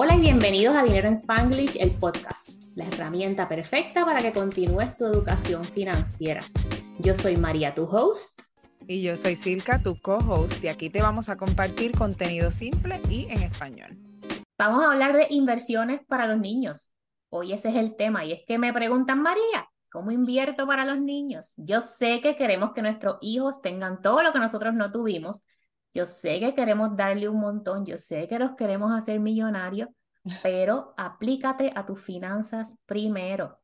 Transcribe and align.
Hola 0.00 0.14
y 0.14 0.20
bienvenidos 0.20 0.76
a 0.76 0.84
Dinero 0.84 1.08
en 1.08 1.14
Spanglish, 1.14 1.76
el 1.80 1.90
podcast, 1.90 2.62
la 2.76 2.84
herramienta 2.86 3.48
perfecta 3.48 4.04
para 4.04 4.20
que 4.20 4.30
continúes 4.30 4.96
tu 4.96 5.04
educación 5.06 5.64
financiera. 5.64 6.40
Yo 7.00 7.16
soy 7.16 7.36
María, 7.36 7.74
tu 7.74 7.82
host. 7.82 8.42
Y 8.86 9.02
yo 9.02 9.16
soy 9.16 9.34
Silka, 9.34 9.82
tu 9.82 10.00
co-host, 10.00 10.62
y 10.62 10.68
aquí 10.68 10.88
te 10.88 11.02
vamos 11.02 11.28
a 11.28 11.36
compartir 11.36 11.98
contenido 11.98 12.52
simple 12.52 13.00
y 13.10 13.26
en 13.28 13.42
español. 13.42 13.98
Vamos 14.56 14.84
a 14.84 14.92
hablar 14.92 15.16
de 15.16 15.26
inversiones 15.30 16.00
para 16.06 16.28
los 16.28 16.38
niños. 16.38 16.90
Hoy 17.28 17.52
ese 17.52 17.70
es 17.70 17.74
el 17.74 17.96
tema 17.96 18.24
y 18.24 18.30
es 18.30 18.42
que 18.46 18.56
me 18.56 18.72
preguntan, 18.72 19.20
María, 19.20 19.68
¿cómo 19.90 20.12
invierto 20.12 20.64
para 20.64 20.84
los 20.84 21.00
niños? 21.00 21.54
Yo 21.56 21.80
sé 21.80 22.20
que 22.20 22.36
queremos 22.36 22.70
que 22.72 22.82
nuestros 22.82 23.18
hijos 23.20 23.60
tengan 23.62 24.00
todo 24.00 24.22
lo 24.22 24.32
que 24.32 24.38
nosotros 24.38 24.76
no 24.76 24.92
tuvimos, 24.92 25.42
yo 25.92 26.06
sé 26.06 26.40
que 26.40 26.54
queremos 26.54 26.96
darle 26.96 27.28
un 27.28 27.40
montón, 27.40 27.84
yo 27.86 27.96
sé 27.96 28.28
que 28.28 28.38
los 28.38 28.54
queremos 28.56 28.92
hacer 28.92 29.20
millonarios, 29.20 29.88
pero 30.42 30.94
aplícate 30.96 31.72
a 31.74 31.84
tus 31.86 32.00
finanzas 32.00 32.76
primero. 32.86 33.58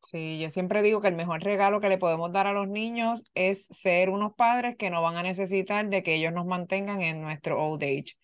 Sí, 0.00 0.38
yo 0.38 0.50
siempre 0.50 0.82
digo 0.82 1.00
que 1.00 1.08
el 1.08 1.16
mejor 1.16 1.42
regalo 1.42 1.80
que 1.80 1.88
le 1.88 1.98
podemos 1.98 2.30
dar 2.30 2.46
a 2.46 2.52
los 2.52 2.68
niños 2.68 3.24
es 3.34 3.66
ser 3.70 4.08
unos 4.08 4.34
padres 4.34 4.76
que 4.76 4.88
no 4.88 5.02
van 5.02 5.16
a 5.16 5.22
necesitar 5.22 5.88
de 5.88 6.04
que 6.04 6.14
ellos 6.14 6.32
nos 6.32 6.46
mantengan 6.46 7.00
en 7.00 7.22
nuestro 7.22 7.60
old 7.60 7.82
age. 7.82 8.14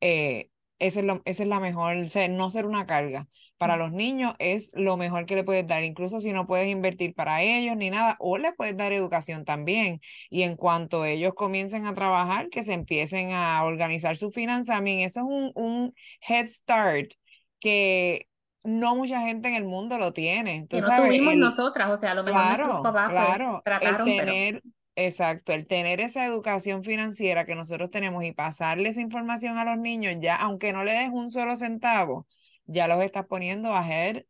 Eh, 0.00 0.50
esa, 0.78 1.00
es 1.00 1.06
esa 1.24 1.42
es 1.42 1.48
la 1.48 1.60
mejor, 1.60 1.96
no 2.30 2.50
ser 2.50 2.66
una 2.66 2.86
carga 2.86 3.28
para 3.58 3.76
los 3.76 3.92
niños 3.92 4.34
es 4.38 4.70
lo 4.74 4.96
mejor 4.96 5.26
que 5.26 5.34
le 5.34 5.44
puedes 5.44 5.66
dar, 5.66 5.82
incluso 5.82 6.20
si 6.20 6.32
no 6.32 6.46
puedes 6.46 6.68
invertir 6.68 7.14
para 7.14 7.42
ellos 7.42 7.76
ni 7.76 7.90
nada, 7.90 8.16
o 8.18 8.38
le 8.38 8.52
puedes 8.52 8.76
dar 8.76 8.92
educación 8.92 9.44
también. 9.44 10.00
Y 10.30 10.42
en 10.42 10.56
cuanto 10.56 11.04
ellos 11.04 11.32
comiencen 11.34 11.86
a 11.86 11.94
trabajar, 11.94 12.48
que 12.50 12.64
se 12.64 12.74
empiecen 12.74 13.32
a 13.32 13.64
organizar 13.64 14.16
su 14.16 14.30
finanzas, 14.30 14.82
eso 14.84 15.20
es 15.20 15.26
un, 15.26 15.52
un 15.54 15.94
head 16.28 16.46
start 16.46 17.12
que 17.58 18.28
no 18.62 18.96
mucha 18.96 19.20
gente 19.20 19.48
en 19.48 19.54
el 19.54 19.64
mundo 19.64 19.98
lo 19.98 20.12
tiene. 20.12 20.66
que 20.68 20.80
no 20.80 20.88
tuvimos 20.96 21.36
nosotras, 21.36 21.90
o 21.90 21.96
sea, 21.96 22.12
a 22.12 22.14
lo 22.14 22.24
mejor 22.24 22.40
claro, 22.40 22.64
nuestros 22.66 22.82
papás 22.82 23.12
pues, 23.12 23.24
claro, 23.24 23.62
trataron, 23.64 24.08
el 24.08 24.16
tener, 24.16 24.62
Exacto, 24.96 25.52
el 25.52 25.66
tener 25.66 26.00
esa 26.00 26.24
educación 26.24 26.82
financiera 26.82 27.44
que 27.44 27.54
nosotros 27.54 27.90
tenemos 27.90 28.24
y 28.24 28.32
pasarle 28.32 28.88
esa 28.88 29.02
información 29.02 29.58
a 29.58 29.64
los 29.64 29.76
niños, 29.76 30.16
ya 30.20 30.36
aunque 30.36 30.72
no 30.72 30.84
le 30.84 30.92
des 30.92 31.10
un 31.12 31.30
solo 31.30 31.54
centavo, 31.56 32.26
ya 32.64 32.88
los 32.88 33.04
estás 33.04 33.26
poniendo 33.26 33.74
a 33.74 33.86
de, 33.86 34.24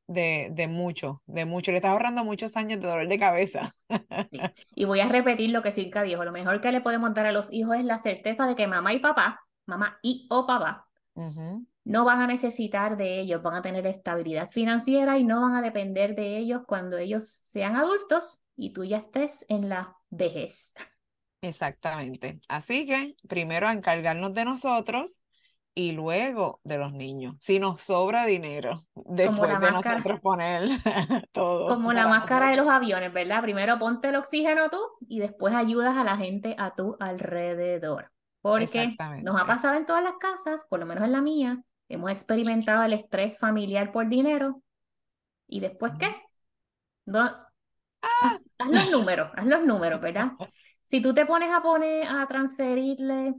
de 0.53 0.69
mucho, 0.69 1.22
de 1.27 1.44
mucho. 1.44 1.70
Le 1.70 1.78
estás 1.78 1.92
ahorrando 1.92 2.25
muchos 2.25 2.56
años 2.56 2.81
de 2.81 2.89
dolor 2.89 3.09
de 3.09 3.19
cabeza. 3.19 3.75
Y 4.75 4.84
voy 4.84 5.00
a 5.00 5.09
repetir 5.09 5.50
lo 5.50 5.62
que 5.62 5.70
Silka 5.70 6.03
dijo. 6.03 6.25
Lo 6.25 6.33
mejor 6.33 6.61
que 6.61 6.72
le 6.72 6.81
podemos 6.81 7.14
dar 7.14 7.27
a 7.27 7.33
los 7.33 7.50
hijos 7.53 7.77
es 7.77 7.84
la 7.84 7.98
certeza 7.98 8.47
de 8.47 8.55
que 8.55 8.67
mamá 8.67 8.92
y 8.92 8.98
papá, 8.98 9.41
mamá 9.67 9.98
y 10.03 10.27
o 10.31 10.47
papá, 10.47 10.87
no 11.84 12.05
van 12.05 12.20
a 12.20 12.27
necesitar 12.27 12.97
de 12.97 13.20
ellos, 13.20 13.41
van 13.42 13.55
a 13.55 13.62
tener 13.62 13.87
estabilidad 13.87 14.48
financiera 14.48 15.19
y 15.19 15.25
no 15.25 15.41
van 15.41 15.55
a 15.55 15.62
depender 15.62 16.14
de 16.14 16.37
ellos 16.39 16.62
cuando 16.67 16.98
ellos 16.98 17.41
sean 17.44 17.77
adultos 17.77 18.42
y 18.57 18.73
tú 18.73 18.85
ya 18.85 18.99
estés 18.99 19.45
en 19.49 19.69
la 19.69 19.97
vejez. 20.11 20.75
Exactamente. 21.43 22.41
Así 22.49 22.87
que 22.87 23.15
primero 23.29 23.69
a 23.69 23.73
encargarnos 23.73 24.35
de 24.35 24.45
nosotros 24.45 25.23
y 25.75 25.93
luego 25.93 26.61
de 26.65 26.79
los 26.79 26.93
niños. 26.93 27.37
Si 27.39 27.59
nos 27.59 27.83
sobra 27.83 28.25
dinero, 28.25 28.83
después 28.95 29.61
de 29.61 29.71
nosotros 29.71 30.21
poner 30.21 30.69
todo. 31.33 31.69
Como 31.69 31.93
la 31.93 32.09
máscara 32.09 32.49
de 32.51 32.57
los 32.57 32.69
aviones, 32.69 33.12
¿verdad? 33.12 33.43
Primero 33.43 33.79
ponte 33.79 34.09
el 34.09 34.17
oxígeno 34.17 34.71
tú 34.71 34.81
y 35.07 35.21
después 35.21 35.55
ayudas 35.55 35.97
a 35.97 36.05
la 36.05 36.17
gente 36.17 36.57
a 36.59 36.75
tu 36.75 36.97
alrededor. 36.99 38.11
Porque 38.41 38.97
nos 39.23 39.41
ha 39.41 39.45
pasado 39.45 39.75
en 39.75 39.87
todas 39.87 40.05
las 40.05 40.15
casas, 40.19 40.65
por 40.71 40.79
lo 40.79 40.87
menos 40.87 41.05
en 41.05 41.12
la 41.12 41.21
mía, 41.21 41.65
hemos 41.89 42.12
experimentado 42.12 42.84
el 42.84 42.93
estrés 42.93 43.39
familiar 43.39 43.91
por 43.91 44.09
dinero. 44.09 44.62
¿Y 45.49 45.61
después 45.61 45.93
qué? 45.99 46.15
No, 47.07 47.46
¡Ah! 48.03 48.39
haz 48.59 48.71
los 48.71 48.91
números, 48.91 49.31
haz 49.35 49.47
los 49.47 49.65
números, 49.65 50.01
¿verdad? 50.01 50.33
Si 50.84 51.01
tú 51.01 51.15
te 51.15 51.27
pones 51.27 51.53
a 51.53 51.62
poner 51.62 52.07
a 52.07 52.27
transferirle 52.27 53.34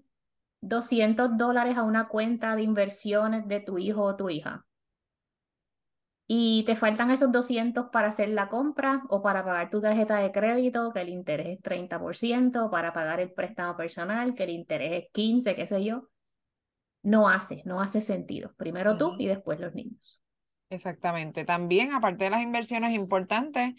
200 0.61 1.37
dólares 1.37 1.77
a 1.77 1.83
una 1.83 2.07
cuenta 2.07 2.55
de 2.55 2.63
inversiones 2.63 3.47
de 3.47 3.59
tu 3.59 3.77
hijo 3.77 4.03
o 4.03 4.15
tu 4.15 4.29
hija 4.29 4.65
y 6.27 6.63
te 6.65 6.75
faltan 6.75 7.09
esos 7.09 7.31
200 7.31 7.87
para 7.89 8.09
hacer 8.09 8.29
la 8.29 8.49
compra 8.49 9.03
o 9.07 9.21
para 9.21 9.45
pagar 9.45 9.69
tu 9.69 9.79
tarjeta 9.79 10.17
de 10.17 10.31
crédito, 10.33 10.91
que 10.91 11.01
el 11.01 11.09
interés 11.09 11.47
es 11.47 11.61
30%, 11.61 12.69
para 12.69 12.91
pagar 12.91 13.21
el 13.21 13.31
préstamo 13.31 13.77
personal, 13.77 14.33
que 14.35 14.43
el 14.43 14.49
interés 14.49 15.05
es 15.05 15.11
15, 15.13 15.55
qué 15.55 15.65
sé 15.65 15.85
yo, 15.85 16.09
no 17.01 17.29
hace, 17.29 17.61
no 17.65 17.81
hace 17.81 18.01
sentido. 18.01 18.53
Primero 18.57 18.97
tú 18.97 19.15
y 19.17 19.27
después 19.27 19.59
los 19.61 19.73
niños. 19.73 20.21
Exactamente. 20.69 21.45
También, 21.45 21.93
aparte 21.93 22.25
de 22.25 22.29
las 22.29 22.41
inversiones 22.41 22.91
importantes, 22.91 23.75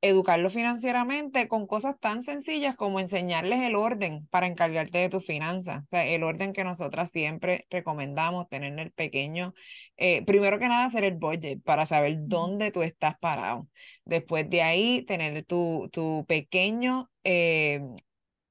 educarlo 0.00 0.50
financieramente 0.50 1.48
con 1.48 1.66
cosas 1.66 1.96
tan 1.98 2.22
sencillas 2.22 2.76
como 2.76 3.00
enseñarles 3.00 3.60
el 3.62 3.74
orden 3.74 4.26
para 4.28 4.46
encargarte 4.46 4.98
de 4.98 5.08
tus 5.08 5.26
finanzas. 5.26 5.82
O 5.84 5.86
sea, 5.90 6.06
el 6.06 6.22
orden 6.22 6.52
que 6.52 6.64
nosotras 6.64 7.10
siempre 7.10 7.66
recomendamos, 7.70 8.48
tener 8.48 8.78
el 8.78 8.92
pequeño, 8.92 9.54
eh, 9.96 10.24
primero 10.24 10.58
que 10.58 10.68
nada 10.68 10.86
hacer 10.86 11.04
el 11.04 11.16
budget 11.16 11.62
para 11.64 11.86
saber 11.86 12.16
dónde 12.28 12.70
tú 12.70 12.82
estás 12.82 13.18
parado. 13.18 13.68
Después 14.04 14.48
de 14.50 14.62
ahí, 14.62 15.02
tener 15.04 15.44
tu, 15.44 15.88
tu 15.92 16.24
pequeño 16.28 17.10
eh, 17.24 17.80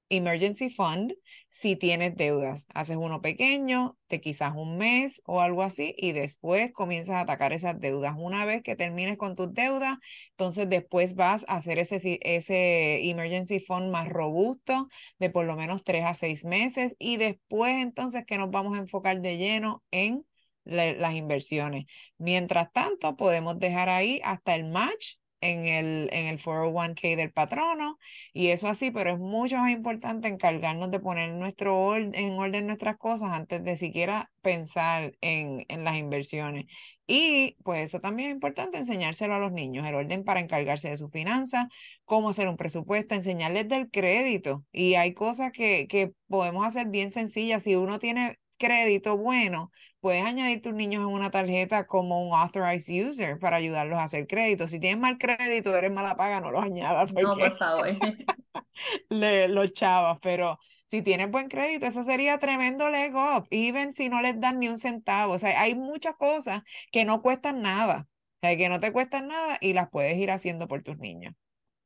emergency 0.10 0.70
fund 0.70 1.14
si 1.50 1.76
tienes 1.76 2.16
deudas. 2.16 2.68
Haces 2.74 2.98
uno 2.98 3.22
pequeño, 3.22 3.98
de 4.10 4.22
quizás 4.22 4.54
un 4.56 4.78
mes 4.78 5.22
o 5.26 5.42
algo 5.42 5.64
así, 5.64 5.96
y 5.98 6.12
después 6.12 6.72
comienzas 6.74 7.16
a 7.16 7.22
atacar 7.22 7.54
esas 7.54 7.80
deudas. 7.80 8.16
Una 8.18 8.46
vez 8.46 8.62
que 8.64 8.76
termines 8.76 9.18
con 9.18 9.36
tus 9.36 9.54
deudas, 9.54 9.98
entonces 10.32 10.70
después 10.70 11.16
vas 11.16 11.46
a 11.48 11.58
hacer 11.58 11.80
ese, 11.80 12.20
ese 12.22 13.10
emergency 13.10 13.60
fund 13.60 13.92
más 13.92 14.10
robusto 14.10 14.88
de 15.20 15.30
por 15.30 15.46
lo 15.46 15.56
menos 15.56 15.84
tres 15.84 16.06
a 16.06 16.14
seis 16.14 16.46
meses, 16.46 16.96
y 17.00 17.18
después 17.18 17.76
entonces 17.78 18.26
que 18.26 18.38
nos 18.38 18.52
vamos 18.52 18.76
a 18.76 18.82
enfocar 18.82 19.22
de 19.22 19.38
lleno 19.38 19.84
en 19.92 20.26
las 20.66 21.14
inversiones. 21.16 21.86
Mientras 22.18 22.72
tanto, 22.74 23.16
podemos 23.16 23.58
dejar 23.58 23.90
ahí 23.90 24.20
hasta 24.24 24.56
el 24.56 24.66
match 24.66 25.16
en 25.42 25.66
el, 25.66 26.10
en 26.12 26.28
el 26.28 26.40
401k 26.40 27.16
del 27.16 27.32
patrono 27.32 27.98
y 28.34 28.50
eso 28.50 28.68
así, 28.68 28.92
pero 28.92 29.12
es 29.12 29.20
mucho 29.20 29.58
más 29.58 29.72
importante 29.72 30.28
encargarnos 30.28 30.92
de 30.92 31.00
poner 31.00 31.32
nuestro 31.32 31.96
en 31.96 32.34
orden 32.40 32.68
nuestras 32.68 32.98
cosas 32.98 33.32
antes 33.32 33.64
de 33.64 33.78
siquiera 33.78 34.32
pensar 34.42 35.14
en, 35.22 35.66
en 35.70 35.84
las 35.84 35.98
inversiones. 35.98 36.66
Y 37.10 37.56
pues 37.64 37.86
eso 37.86 38.00
también 38.02 38.30
es 38.30 38.34
importante 38.36 38.78
enseñárselo 38.78 39.34
a 39.34 39.40
los 39.40 39.54
niños, 39.54 39.88
el 39.88 39.96
orden 39.96 40.26
para 40.26 40.42
encargarse 40.42 40.90
de 40.90 40.98
sus 40.98 41.10
finanzas, 41.12 41.68
cómo 42.04 42.30
hacer 42.30 42.50
un 42.50 42.58
presupuesto, 42.58 43.16
enseñarles 43.16 43.68
del 43.70 43.90
crédito. 43.90 44.66
Y 44.74 44.96
hay 44.96 45.14
cosas 45.14 45.52
que, 45.54 45.88
que 45.88 46.12
podemos 46.28 46.66
hacer 46.66 46.88
bien 46.88 47.12
sencillas. 47.12 47.64
Si 47.64 47.76
uno 47.76 48.00
tiene 48.00 48.38
crédito 48.58 49.18
bueno, 49.18 49.72
puedes 50.00 50.24
añadir 50.24 50.62
tus 50.62 50.74
niños 50.74 51.02
en 51.02 51.10
una 51.10 51.32
tarjeta 51.32 51.88
como 51.88 52.28
un 52.28 52.36
authorized 52.36 53.08
user 53.08 53.40
para 53.40 53.58
ayudarlos 53.58 53.98
a 53.98 54.04
hacer 54.04 54.28
crédito. 54.28 54.68
Si 54.68 54.80
tienes 54.80 55.00
mal 55.00 55.18
crédito, 55.18 55.76
eres 55.76 55.92
mala 55.92 56.16
paga, 56.16 56.42
no 56.42 56.52
los 56.52 56.64
añadas. 56.64 57.14
No, 57.14 57.38
por 57.38 57.58
favor. 57.58 57.88
le, 59.10 59.48
los 59.48 59.72
chavas, 59.74 60.20
pero 60.22 60.60
si 60.90 61.02
tienes 61.02 61.30
buen 61.30 61.50
crédito, 61.50 61.86
eso 61.86 62.04
sería 62.04 62.40
tremendo 62.40 62.90
leg 62.90 63.14
up, 63.16 63.48
even 63.52 63.94
si 63.94 64.10
no 64.10 64.22
les 64.22 64.40
dan 64.40 64.60
ni 64.60 64.70
un 64.70 64.78
centavo. 64.78 65.34
O 65.34 65.38
sea, 65.38 65.60
hay 65.62 65.76
muchas 65.76 66.16
cosas 66.16 66.62
que 66.92 67.06
no 67.06 67.22
cuestan 67.22 67.62
nada, 67.62 68.08
o 68.38 68.40
sea, 68.42 68.58
que 68.58 68.70
no 68.70 68.80
te 68.80 68.94
cuestan 68.94 69.28
nada 69.28 69.58
y 69.62 69.74
las 69.74 69.90
puedes 69.90 70.18
ir 70.18 70.32
haciendo 70.32 70.68
por 70.68 70.84
tus 70.84 70.98
niños. 70.98 71.34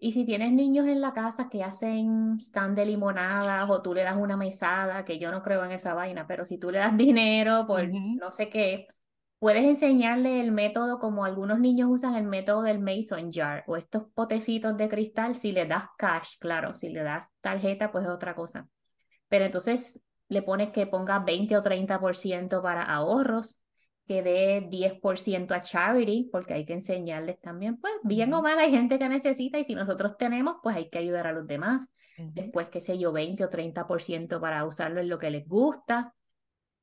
Y 0.04 0.14
si 0.14 0.26
tienes 0.26 0.52
niños 0.52 0.88
en 0.88 1.00
la 1.00 1.14
casa 1.14 1.48
que 1.48 1.64
hacen 1.64 2.40
stand 2.40 2.76
de 2.76 2.88
limonadas 2.88 3.70
o 3.70 3.84
tú 3.84 3.94
le 3.94 4.02
das 4.02 4.18
una 4.18 4.36
mesada, 4.36 5.06
que 5.06 5.20
yo 5.20 5.30
no 5.30 5.44
creo 5.44 5.64
en 5.64 5.72
esa 5.74 5.94
vaina, 5.94 6.26
pero 6.26 6.44
si 6.44 6.58
tú 6.58 6.72
le 6.72 6.80
das 6.80 6.98
dinero 6.98 7.68
por 7.68 7.88
no 7.88 8.32
sé 8.32 8.50
qué, 8.50 8.88
puedes 9.38 9.64
enseñarle 9.64 10.42
el 10.42 10.52
método 10.52 10.98
como 10.98 11.24
algunos 11.24 11.60
niños 11.60 11.88
usan 11.92 12.16
el 12.16 12.24
método 12.24 12.64
del 12.64 12.80
mason 12.80 13.32
jar 13.32 13.64
o 13.68 13.78
estos 13.78 14.06
potecitos 14.16 14.76
de 14.76 14.90
cristal 14.90 15.36
si 15.36 15.52
le 15.52 15.68
das 15.68 15.84
cash, 16.00 16.40
claro, 16.40 16.76
si 16.76 16.90
le 16.90 17.04
das 17.04 17.28
tarjeta 17.40 17.92
pues 17.92 18.06
es 18.06 18.10
otra 18.10 18.34
cosa. 18.34 18.68
Pero 19.30 19.46
entonces 19.46 20.02
le 20.30 20.42
pones 20.42 20.72
que 20.72 20.88
ponga 20.88 21.20
20 21.20 21.58
o 21.58 21.62
30% 21.62 22.64
para 22.64 22.84
ahorros 22.84 23.61
que 24.06 24.24
dé 24.24 24.68
10% 24.70 25.54
a 25.54 25.62
charity, 25.62 26.30
porque 26.32 26.54
hay 26.54 26.66
que 26.66 26.74
enseñarles 26.74 27.40
también, 27.40 27.78
pues 27.78 27.94
bien 28.04 28.34
o 28.34 28.42
mal 28.42 28.60
hay 28.60 28.72
gente 28.72 29.00
que 29.00 29.08
necesita 29.08 29.60
y 29.60 29.64
si 29.64 29.76
nosotros 29.76 30.18
tenemos, 30.18 30.58
pues 30.64 30.76
hay 30.76 30.90
que 30.90 31.00
ayudar 31.00 31.28
a 31.28 31.34
los 31.34 31.48
demás. 31.48 31.90
Después, 32.18 32.70
qué 32.70 32.82
sé 32.82 33.00
yo, 33.00 33.12
20 33.12 33.46
o 33.46 33.50
30% 33.50 34.40
para 34.40 34.66
usarlo 34.66 35.02
en 35.02 35.10
lo 35.10 35.18
que 35.18 35.32
les 35.32 35.48
gusta. 35.48 36.14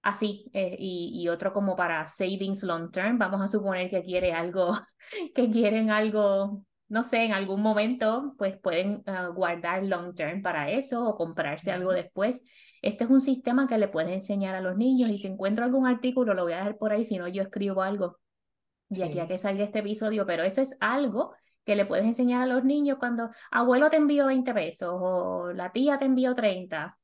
Así, 0.03 0.50
eh, 0.53 0.76
y, 0.79 1.12
y, 1.23 1.29
otro 1.29 1.53
como 1.53 1.76
para 1.76 2.05
savings 2.06 2.62
long 2.62 2.91
term, 2.91 3.19
vamos 3.19 3.41
a 3.43 3.49
suponer 3.49 3.91
que 3.91 4.03
quiere 4.03 4.32
algo, 4.32 4.73
que 5.35 5.50
quieren 5.50 5.91
algo, 5.91 6.65
no 6.88 7.03
sé, 7.03 7.25
en 7.25 7.32
algún 7.32 7.61
momento, 7.61 8.35
pues 8.38 8.56
pueden 8.59 9.03
ah, 9.06 9.29
guardar 9.29 9.85
long 9.85 10.15
term 10.15 10.41
para 10.41 10.70
eso 10.70 11.05
o 11.05 11.17
comprarse 11.17 11.73
algo 11.73 11.93
después. 11.93 12.43
Este 12.83 13.05
es 13.05 13.11
un 13.11 13.21
sistema 13.21 13.67
que 13.67 13.79
le 13.79 13.89
puedes 13.89 14.13
enseñar 14.13 14.55
a 14.55 14.61
los 14.61 14.77
niños 14.77 15.11
y 15.11 15.19
si 15.19 15.27
encuentro 15.27 15.65
algún 15.65 15.87
artículo 15.87 16.35
lo 16.35 16.45
voy 16.45 16.53
a 16.53 16.59
dejar 16.59 16.79
por 16.79 16.93
ahí, 16.93 17.05
si 17.05 17.19
no 17.19 17.29
yo 17.29 17.43
escribo 17.43 17.83
algo 17.83 18.19
de 18.89 19.05
aquí 19.05 19.21
a 19.21 19.29
que 19.29 19.39
salga 19.39 19.65
este 19.65 19.81
episodio, 19.81 20.27
pero 20.27 20.45
eso 20.45 20.63
es 20.63 20.77
algo 20.81 21.35
que 21.65 21.77
le 21.77 21.85
puedes 21.85 22.07
enseñar 22.07 22.43
a 22.43 22.47
los 22.47 22.65
niños 22.65 22.97
cuando 22.99 23.31
abuelo 23.51 23.91
te 23.91 23.97
envió 23.97 24.27
20 24.27 24.55
pesos 24.55 24.91
o 24.95 25.53
la 25.53 25.71
tía 25.71 25.99
te 25.99 26.07
envió 26.07 26.35
30. 26.35 26.99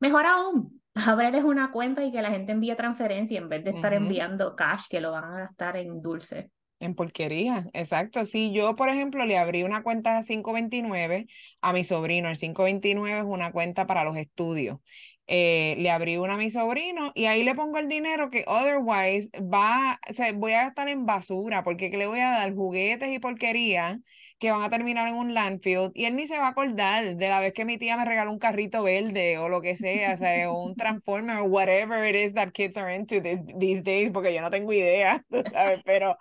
Mejor 0.00 0.26
aún, 0.26 0.82
abrirles 0.94 1.44
una 1.44 1.70
cuenta 1.70 2.04
y 2.04 2.10
que 2.10 2.22
la 2.22 2.30
gente 2.30 2.52
envíe 2.52 2.74
transferencia 2.74 3.38
en 3.38 3.48
vez 3.48 3.62
de 3.62 3.70
estar 3.70 3.94
enviando 3.94 4.56
cash 4.56 4.86
que 4.90 5.00
lo 5.00 5.12
van 5.12 5.24
a 5.24 5.38
gastar 5.38 5.76
en 5.76 6.02
dulce. 6.02 6.50
En 6.82 6.96
porquería, 6.96 7.66
exacto. 7.74 8.24
Sí, 8.24 8.52
yo, 8.52 8.74
por 8.74 8.88
ejemplo, 8.88 9.24
le 9.24 9.38
abrí 9.38 9.62
una 9.62 9.84
cuenta 9.84 10.18
a 10.18 10.24
529 10.24 11.28
a 11.60 11.72
mi 11.72 11.84
sobrino. 11.84 12.28
El 12.28 12.36
529 12.36 13.18
es 13.20 13.24
una 13.24 13.52
cuenta 13.52 13.86
para 13.86 14.02
los 14.02 14.16
estudios. 14.16 14.80
Eh, 15.28 15.76
le 15.78 15.90
abrí 15.90 16.16
una 16.16 16.34
a 16.34 16.36
mi 16.36 16.50
sobrino 16.50 17.12
y 17.14 17.26
ahí 17.26 17.44
le 17.44 17.54
pongo 17.54 17.78
el 17.78 17.88
dinero 17.88 18.30
que 18.30 18.44
otherwise 18.48 19.30
va, 19.40 20.00
o 20.10 20.12
sea, 20.12 20.32
voy 20.32 20.52
a 20.52 20.64
gastar 20.64 20.88
en 20.88 21.06
basura 21.06 21.62
porque 21.62 21.88
le 21.90 22.06
voy 22.08 22.18
a 22.18 22.30
dar 22.30 22.52
juguetes 22.52 23.08
y 23.10 23.20
porquería 23.20 24.00
que 24.40 24.50
van 24.50 24.62
a 24.62 24.68
terminar 24.68 25.06
en 25.06 25.14
un 25.14 25.32
landfill 25.32 25.92
y 25.94 26.06
él 26.06 26.16
ni 26.16 26.26
se 26.26 26.36
va 26.36 26.46
a 26.46 26.50
acordar 26.50 27.16
de 27.16 27.28
la 27.28 27.38
vez 27.38 27.52
que 27.52 27.64
mi 27.64 27.78
tía 27.78 27.96
me 27.96 28.04
regaló 28.04 28.32
un 28.32 28.40
carrito 28.40 28.82
verde 28.82 29.38
o 29.38 29.48
lo 29.48 29.60
que 29.62 29.76
sea, 29.76 30.18
o 30.50 30.64
un 30.64 30.74
transformer 30.74 31.36
o 31.38 31.44
whatever 31.44 32.04
it 32.04 32.16
is 32.16 32.34
that 32.34 32.50
kids 32.50 32.76
are 32.76 32.92
into 32.92 33.20
these 33.22 33.82
days, 33.82 34.10
porque 34.10 34.34
yo 34.34 34.40
no 34.40 34.50
tengo 34.50 34.72
idea, 34.72 35.24
¿sabes? 35.52 35.82
Pero 35.84 36.18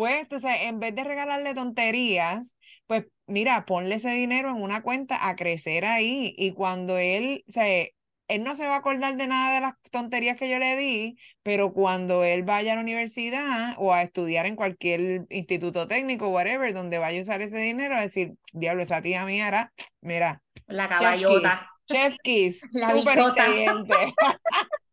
pues, 0.00 0.22
entonces, 0.22 0.50
en 0.62 0.80
vez 0.80 0.94
de 0.94 1.04
regalarle 1.04 1.52
tonterías, 1.52 2.56
pues 2.86 3.04
mira, 3.26 3.66
ponle 3.66 3.96
ese 3.96 4.08
dinero 4.08 4.48
en 4.48 4.62
una 4.62 4.80
cuenta 4.80 5.28
a 5.28 5.36
crecer 5.36 5.84
ahí 5.84 6.34
y 6.38 6.52
cuando 6.52 6.96
él, 6.96 7.44
o 7.46 7.52
sea, 7.52 7.66
él 7.68 8.42
no 8.42 8.54
se 8.56 8.66
va 8.66 8.76
a 8.76 8.78
acordar 8.78 9.18
de 9.18 9.26
nada 9.26 9.52
de 9.56 9.60
las 9.60 9.74
tonterías 9.90 10.38
que 10.38 10.48
yo 10.48 10.58
le 10.58 10.74
di, 10.76 11.18
pero 11.42 11.74
cuando 11.74 12.24
él 12.24 12.44
vaya 12.44 12.72
a 12.72 12.76
la 12.76 12.80
universidad 12.80 13.74
o 13.76 13.92
a 13.92 14.00
estudiar 14.00 14.46
en 14.46 14.56
cualquier 14.56 15.26
instituto 15.28 15.86
técnico, 15.86 16.30
whatever, 16.30 16.72
donde 16.72 16.96
vaya 16.96 17.18
a 17.18 17.22
usar 17.22 17.42
ese 17.42 17.58
dinero, 17.58 17.94
a 17.94 18.00
decir, 18.00 18.32
diablo, 18.54 18.82
esa 18.82 19.02
tía 19.02 19.26
mía 19.26 19.48
era, 19.48 19.70
mira. 20.00 20.40
La 20.66 20.88
caballota. 20.88 21.68
Chef 21.84 22.16
Kiss, 22.24 22.62
la 22.72 22.94
bichota. 22.94 23.46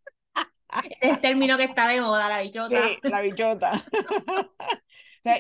Ese 0.84 0.98
es 1.00 1.12
el 1.14 1.22
término 1.22 1.58
que 1.58 1.64
está 1.64 1.88
de 1.88 2.02
moda, 2.02 2.28
la 2.28 2.42
bichota. 2.42 2.88
Sí, 2.88 3.00
la 3.04 3.22
bichota. 3.22 3.86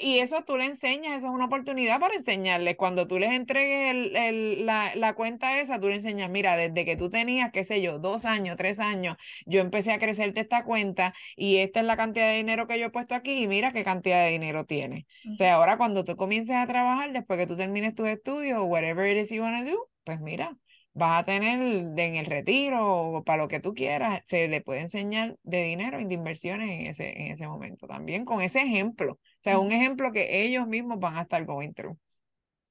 y 0.01 0.19
eso 0.19 0.43
tú 0.43 0.57
le 0.57 0.65
enseñas, 0.65 1.17
eso 1.17 1.27
es 1.27 1.33
una 1.33 1.45
oportunidad 1.45 1.99
para 1.99 2.15
enseñarles. 2.15 2.75
Cuando 2.75 3.07
tú 3.07 3.19
les 3.19 3.31
entregues 3.31 3.91
el, 3.91 4.15
el, 4.15 4.65
la, 4.65 4.95
la, 4.95 5.13
cuenta 5.13 5.59
esa, 5.59 5.79
tú 5.79 5.87
le 5.87 5.95
enseñas, 5.95 6.29
mira, 6.29 6.57
desde 6.57 6.85
que 6.85 6.97
tú 6.97 7.09
tenías, 7.09 7.51
qué 7.51 7.63
sé 7.63 7.81
yo, 7.81 7.99
dos 7.99 8.25
años, 8.25 8.57
tres 8.57 8.79
años, 8.79 9.17
yo 9.45 9.61
empecé 9.61 9.91
a 9.93 9.99
crecerte 9.99 10.41
esta 10.41 10.63
cuenta 10.63 11.13
y 11.35 11.57
esta 11.57 11.79
es 11.81 11.85
la 11.85 11.97
cantidad 11.97 12.27
de 12.29 12.37
dinero 12.37 12.67
que 12.67 12.79
yo 12.79 12.87
he 12.87 12.89
puesto 12.89 13.15
aquí 13.15 13.43
y 13.43 13.47
mira 13.47 13.71
qué 13.71 13.83
cantidad 13.83 14.23
de 14.25 14.31
dinero 14.31 14.65
tiene. 14.65 15.07
O 15.33 15.35
sea, 15.37 15.55
ahora 15.55 15.77
cuando 15.77 16.03
tú 16.03 16.15
comiences 16.15 16.55
a 16.55 16.67
trabajar, 16.67 17.11
después 17.13 17.39
que 17.39 17.47
tú 17.47 17.55
termines 17.57 17.95
tus 17.95 18.07
estudios 18.07 18.59
o 18.59 18.65
whatever 18.65 19.07
it 19.09 19.21
is 19.21 19.29
you 19.29 19.41
want 19.41 19.65
to 19.65 19.71
do, 19.71 19.89
pues 20.03 20.19
mira, 20.19 20.57
vas 20.97 21.21
a 21.21 21.25
tener 21.25 21.61
en 21.61 22.15
el 22.15 22.25
retiro 22.25 22.85
o 22.85 23.23
para 23.23 23.43
lo 23.43 23.47
que 23.47 23.59
tú 23.59 23.73
quieras, 23.73 24.21
se 24.25 24.47
le 24.47 24.61
puede 24.61 24.81
enseñar 24.81 25.37
de 25.43 25.63
dinero 25.63 25.99
y 25.99 26.05
de 26.05 26.15
inversiones 26.15 26.71
en 26.71 26.87
ese, 26.87 27.21
en 27.21 27.31
ese 27.33 27.47
momento 27.47 27.87
también, 27.87 28.25
con 28.25 28.41
ese 28.41 28.61
ejemplo. 28.61 29.13
O 29.13 29.19
sea, 29.41 29.59
un 29.59 29.71
ejemplo 29.71 30.11
que 30.11 30.43
ellos 30.43 30.67
mismos 30.67 30.99
van 30.99 31.17
a 31.17 31.21
estar 31.21 31.45
going 31.45 31.73
through. 31.73 31.97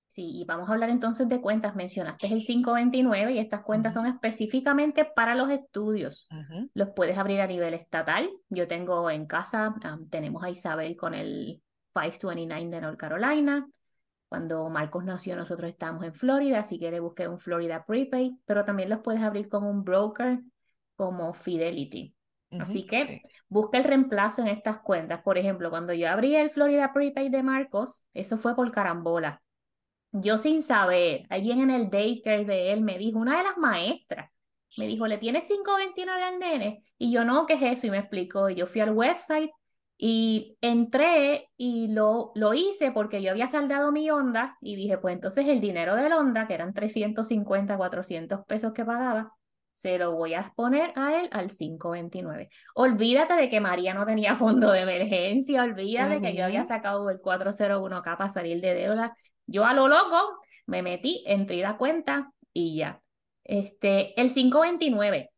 Sí, 0.08 0.40
y 0.40 0.44
vamos 0.44 0.69
a 0.69 0.73
hablar 0.73 0.90
entonces 0.90 1.28
de 1.28 1.40
cuentas. 1.40 1.76
Mencionaste 1.76 2.26
el 2.26 2.40
529 2.40 3.32
y 3.32 3.38
estas 3.38 3.62
cuentas 3.62 3.94
son 3.94 4.06
específicamente 4.06 5.05
para 5.05 5.34
los 5.34 5.50
estudios. 5.50 6.26
Los 6.75 6.90
puedes 6.90 7.19
abrir 7.19 7.40
a 7.40 7.46
nivel 7.46 7.75
estatal. 7.75 8.28
Yo 8.49 8.67
tengo 8.67 9.11
en 9.11 9.26
casa, 9.26 9.75
tenemos 10.11 10.43
a 10.43 10.50
Isabel 10.50 10.96
con 10.96 11.14
el 11.14 11.62
529 11.94 12.70
de 12.70 12.81
North 12.81 12.99
Carolina. 12.99 13.69
Cuando 14.28 14.69
Marcos 14.69 15.05
nació, 15.05 15.37
nosotros 15.37 15.70
estábamos 15.70 16.05
en 16.05 16.14
Florida, 16.14 16.58
así 16.58 16.78
que 16.78 16.90
le 16.90 17.00
busqué 17.00 17.28
un 17.28 17.38
Florida 17.38 17.84
Prepaid, 17.87 18.34
pero 18.44 18.64
también 18.64 18.90
los 18.90 19.00
puedes 19.00 19.23
abrir 19.23 19.49
con 19.49 19.64
un 19.64 19.84
broker 19.84 20.40
como 20.96 21.32
Fidelity. 21.32 22.14
Así 22.58 22.87
que 22.87 23.23
busca 23.49 23.76
el 23.78 23.84
reemplazo 23.84 24.43
en 24.43 24.49
estas 24.49 24.81
cuentas. 24.81 25.20
Por 25.23 25.37
ejemplo, 25.37 25.69
cuando 25.69 25.93
yo 25.93 26.08
abrí 26.08 26.34
el 26.37 26.50
Florida 26.50 26.93
Prepaid 26.93 27.31
de 27.31 27.43
Marcos, 27.43 28.02
eso 28.14 28.38
fue 28.38 28.55
por 28.55 28.70
carambola. 28.70 29.43
Yo 30.12 30.38
sin 30.38 30.62
saber, 30.62 31.26
alguien 31.28 31.61
en 31.61 31.70
el 31.70 31.90
daycare 31.90 32.44
de 32.44 32.73
él 32.73 32.81
me 32.81 32.99
dijo, 32.99 33.19
una 33.19 33.38
de 33.38 33.44
las 33.44 33.58
maestras, 33.58 34.31
me 34.78 34.87
dijo, 34.87 35.06
¿le 35.06 35.19
tienes 35.19 35.49
5.29 35.49 36.08
al 36.08 36.38
nene? 36.38 36.84
Y 36.99 37.12
yo 37.12 37.25
no, 37.25 37.46
¿qué 37.46 37.55
es 37.55 37.62
eso? 37.62 37.87
Y 37.87 37.90
me 37.90 37.99
explicó. 37.99 38.49
Yo 38.50 38.67
fui 38.67 38.81
al 38.81 38.93
website 38.93 39.50
y 39.98 40.58
entré 40.60 41.48
y 41.56 41.88
lo, 41.88 42.32
lo 42.34 42.52
hice 42.54 42.93
porque 42.93 43.22
yo 43.22 43.31
había 43.31 43.46
saldado 43.46 43.93
mi 43.93 44.10
onda 44.10 44.58
y 44.60 44.76
dije, 44.76 44.98
pues 44.98 45.14
entonces 45.14 45.48
el 45.48 45.60
dinero 45.60 45.96
del 45.96 46.12
onda, 46.12 46.46
que 46.46 46.54
eran 46.54 46.75
350, 46.75 47.76
400 47.76 48.44
pesos 48.46 48.72
que 48.72 48.84
pagaba, 48.84 49.32
se 49.72 49.98
lo 49.98 50.12
voy 50.12 50.34
a 50.34 50.52
poner 50.54 50.93
a 50.96 51.20
él 51.20 51.28
al 51.32 51.48
529. 51.48 52.50
Olvídate 52.75 53.34
de 53.34 53.48
que 53.48 53.60
María 53.60 53.94
no 53.94 54.06
tenía 54.06 54.34
fondo 54.37 54.70
de 54.70 54.81
emergencia, 54.81 55.62
olvídate 55.62 56.16
de 56.16 56.20
que 56.20 56.37
yo 56.37 56.44
había 56.44 56.64
sacado 56.64 57.08
el 57.10 57.20
401k 57.20 58.16
para 58.16 58.31
salir 58.31 58.60
de 58.60 58.75
deuda. 58.75 59.16
Yo 59.46 59.64
a 59.64 59.72
lo 59.75 59.88
loco 59.88 60.40
me 60.66 60.82
metí, 60.82 61.25
entré 61.26 61.58
la 61.58 61.76
cuenta 61.76 62.32
y 62.52 62.76
ya. 62.76 63.00
Este, 63.44 64.20
el 64.20 64.32
529 64.32 65.31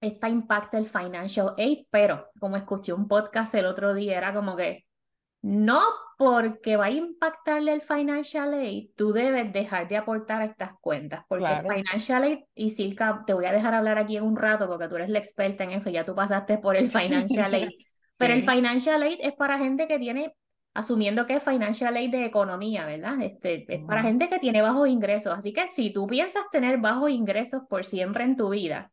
esta 0.00 0.28
impacta 0.28 0.78
el 0.78 0.86
financial 0.86 1.54
aid, 1.58 1.86
pero 1.90 2.30
como 2.38 2.56
escuché 2.56 2.92
un 2.92 3.06
podcast 3.06 3.54
el 3.54 3.66
otro 3.66 3.94
día, 3.94 4.16
era 4.16 4.32
como 4.32 4.56
que 4.56 4.86
no 5.42 5.80
porque 6.18 6.76
va 6.76 6.86
a 6.86 6.90
impactarle 6.90 7.72
el 7.72 7.80
financial 7.80 8.52
aid, 8.52 8.90
tú 8.94 9.12
debes 9.12 9.52
dejar 9.52 9.88
de 9.88 9.96
aportar 9.96 10.42
a 10.42 10.44
estas 10.44 10.72
cuentas, 10.80 11.24
porque 11.28 11.46
el 11.46 11.62
financial 11.62 12.22
aid, 12.24 12.38
y 12.54 12.70
Silka, 12.70 13.24
te 13.26 13.32
voy 13.32 13.46
a 13.46 13.52
dejar 13.52 13.74
hablar 13.74 13.98
aquí 13.98 14.16
en 14.16 14.24
un 14.24 14.36
rato 14.36 14.68
porque 14.68 14.88
tú 14.88 14.96
eres 14.96 15.08
la 15.08 15.18
experta 15.18 15.64
en 15.64 15.70
eso, 15.70 15.88
ya 15.88 16.04
tú 16.04 16.14
pasaste 16.14 16.58
por 16.58 16.76
el 16.76 16.90
financial 16.90 17.54
aid, 17.54 17.70
pero 18.18 18.34
el 18.34 18.42
financial 18.42 19.02
aid 19.02 19.18
es 19.20 19.32
para 19.32 19.56
gente 19.56 19.88
que 19.88 19.98
tiene, 19.98 20.34
asumiendo 20.74 21.24
que 21.24 21.36
es 21.36 21.42
financial 21.42 21.96
aid 21.96 22.10
de 22.10 22.26
economía, 22.26 22.84
¿verdad? 22.84 23.20
Este, 23.22 23.64
es 23.66 23.82
para 23.86 24.02
gente 24.02 24.28
que 24.28 24.38
tiene 24.38 24.60
bajos 24.60 24.88
ingresos, 24.88 25.32
así 25.36 25.54
que 25.54 25.68
si 25.68 25.90
tú 25.90 26.06
piensas 26.06 26.44
tener 26.52 26.78
bajos 26.78 27.10
ingresos 27.10 27.62
por 27.66 27.86
siempre 27.86 28.24
en 28.24 28.36
tu 28.36 28.50
vida, 28.50 28.92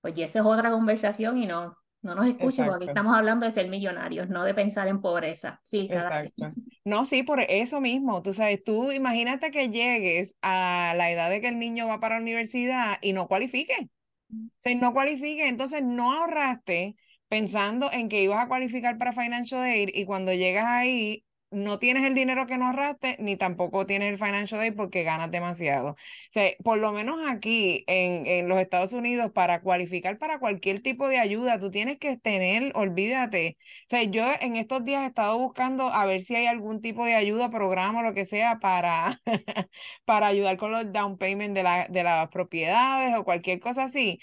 pues 0.00 0.14
esa 0.18 0.40
es 0.40 0.44
otra 0.44 0.70
conversación 0.70 1.38
y 1.38 1.46
no, 1.46 1.76
no 2.02 2.14
nos 2.14 2.26
escuchen 2.26 2.66
porque 2.66 2.86
estamos 2.86 3.16
hablando 3.16 3.46
de 3.46 3.52
ser 3.52 3.68
millonarios, 3.68 4.28
no 4.28 4.44
de 4.44 4.54
pensar 4.54 4.88
en 4.88 5.00
pobreza. 5.00 5.60
Sí, 5.64 5.88
Exacto. 5.90 6.52
No, 6.84 7.04
sí, 7.04 7.24
por 7.24 7.40
eso 7.40 7.80
mismo. 7.80 8.22
Tú 8.22 8.32
sabes, 8.32 8.62
tú 8.62 8.92
imagínate 8.92 9.50
que 9.50 9.68
llegues 9.70 10.36
a 10.40 10.94
la 10.96 11.10
edad 11.10 11.30
de 11.30 11.40
que 11.40 11.48
el 11.48 11.58
niño 11.58 11.88
va 11.88 11.98
para 11.98 12.16
la 12.16 12.22
universidad 12.22 12.98
y 13.02 13.12
no 13.12 13.26
cualifique. 13.26 13.90
O 14.30 14.50
sea, 14.58 14.74
no 14.76 14.92
cualifique, 14.92 15.48
entonces 15.48 15.82
no 15.82 16.12
ahorraste 16.12 16.96
pensando 17.28 17.90
en 17.92 18.08
que 18.08 18.22
ibas 18.22 18.44
a 18.44 18.48
cualificar 18.48 18.98
para 18.98 19.12
Financial 19.12 19.62
Aid 19.62 19.90
y 19.92 20.04
cuando 20.04 20.32
llegas 20.32 20.66
ahí 20.66 21.24
no 21.56 21.78
tienes 21.78 22.04
el 22.04 22.14
dinero 22.14 22.46
que 22.46 22.58
no 22.58 22.66
ahorraste, 22.66 23.16
ni 23.18 23.36
tampoco 23.36 23.86
tienes 23.86 24.12
el 24.12 24.18
financial 24.18 24.60
aid 24.60 24.74
porque 24.76 25.04
ganas 25.04 25.30
demasiado. 25.30 25.92
O 25.92 25.96
sea, 26.32 26.52
por 26.62 26.78
lo 26.78 26.92
menos 26.92 27.18
aquí 27.28 27.82
en, 27.86 28.26
en, 28.26 28.48
los 28.48 28.58
Estados 28.58 28.92
Unidos, 28.92 29.32
para 29.32 29.62
cualificar 29.62 30.18
para 30.18 30.38
cualquier 30.38 30.80
tipo 30.82 31.08
de 31.08 31.18
ayuda, 31.18 31.58
tú 31.58 31.70
tienes 31.70 31.98
que 31.98 32.18
tener, 32.18 32.72
olvídate. 32.74 33.56
O 33.86 33.88
sea, 33.88 34.02
yo 34.02 34.24
en 34.40 34.56
estos 34.56 34.84
días 34.84 35.04
he 35.04 35.06
estado 35.06 35.38
buscando 35.38 35.88
a 35.88 36.04
ver 36.06 36.20
si 36.20 36.34
hay 36.36 36.46
algún 36.46 36.82
tipo 36.82 37.04
de 37.06 37.14
ayuda, 37.14 37.48
programa 37.50 38.02
lo 38.02 38.12
que 38.14 38.26
sea 38.26 38.58
para, 38.58 39.20
para 40.04 40.26
ayudar 40.26 40.58
con 40.58 40.72
los 40.72 40.92
down 40.92 41.16
payment 41.18 41.54
de, 41.54 41.62
la, 41.62 41.86
de 41.88 42.02
las 42.02 42.28
propiedades 42.28 43.14
o 43.16 43.24
cualquier 43.24 43.60
cosa 43.60 43.84
así. 43.84 44.20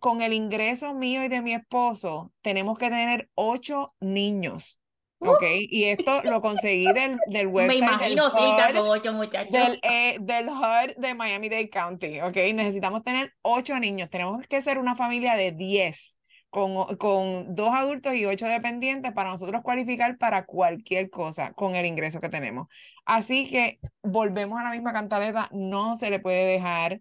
Con 0.00 0.20
el 0.22 0.32
ingreso 0.34 0.94
mío 0.94 1.24
y 1.24 1.28
de 1.28 1.40
mi 1.42 1.54
esposo, 1.54 2.32
tenemos 2.42 2.78
que 2.78 2.90
tener 2.90 3.30
ocho 3.34 3.94
niños. 4.00 4.83
Ok, 5.26 5.42
y 5.68 5.84
esto 5.84 6.22
lo 6.24 6.40
conseguí 6.40 6.86
del, 6.92 7.16
del 7.26 7.46
website. 7.46 7.80
Me 7.80 7.86
imagino, 7.86 8.30
sí, 8.30 8.36
con 8.74 8.88
ocho 8.88 9.12
muchachos. 9.12 9.52
Del, 9.52 9.80
eh, 9.82 10.18
del 10.20 10.48
HUD 10.48 10.96
de 10.96 11.14
Miami-Dade 11.14 11.70
County. 11.70 12.20
Ok, 12.20 12.36
necesitamos 12.54 13.02
tener 13.02 13.32
ocho 13.42 13.78
niños. 13.78 14.10
Tenemos 14.10 14.46
que 14.46 14.62
ser 14.62 14.78
una 14.78 14.94
familia 14.94 15.34
de 15.36 15.52
diez, 15.52 16.18
con, 16.50 16.96
con 16.96 17.54
dos 17.54 17.70
adultos 17.74 18.14
y 18.14 18.26
ocho 18.26 18.46
dependientes 18.46 19.12
para 19.12 19.30
nosotros 19.30 19.62
cualificar 19.62 20.18
para 20.18 20.44
cualquier 20.46 21.10
cosa 21.10 21.52
con 21.52 21.74
el 21.74 21.86
ingreso 21.86 22.20
que 22.20 22.28
tenemos. 22.28 22.68
Así 23.04 23.50
que 23.50 23.80
volvemos 24.02 24.60
a 24.60 24.64
la 24.64 24.70
misma 24.70 24.92
cantaleta. 24.92 25.48
No 25.52 25.96
se 25.96 26.10
le 26.10 26.20
puede 26.20 26.46
dejar 26.46 27.00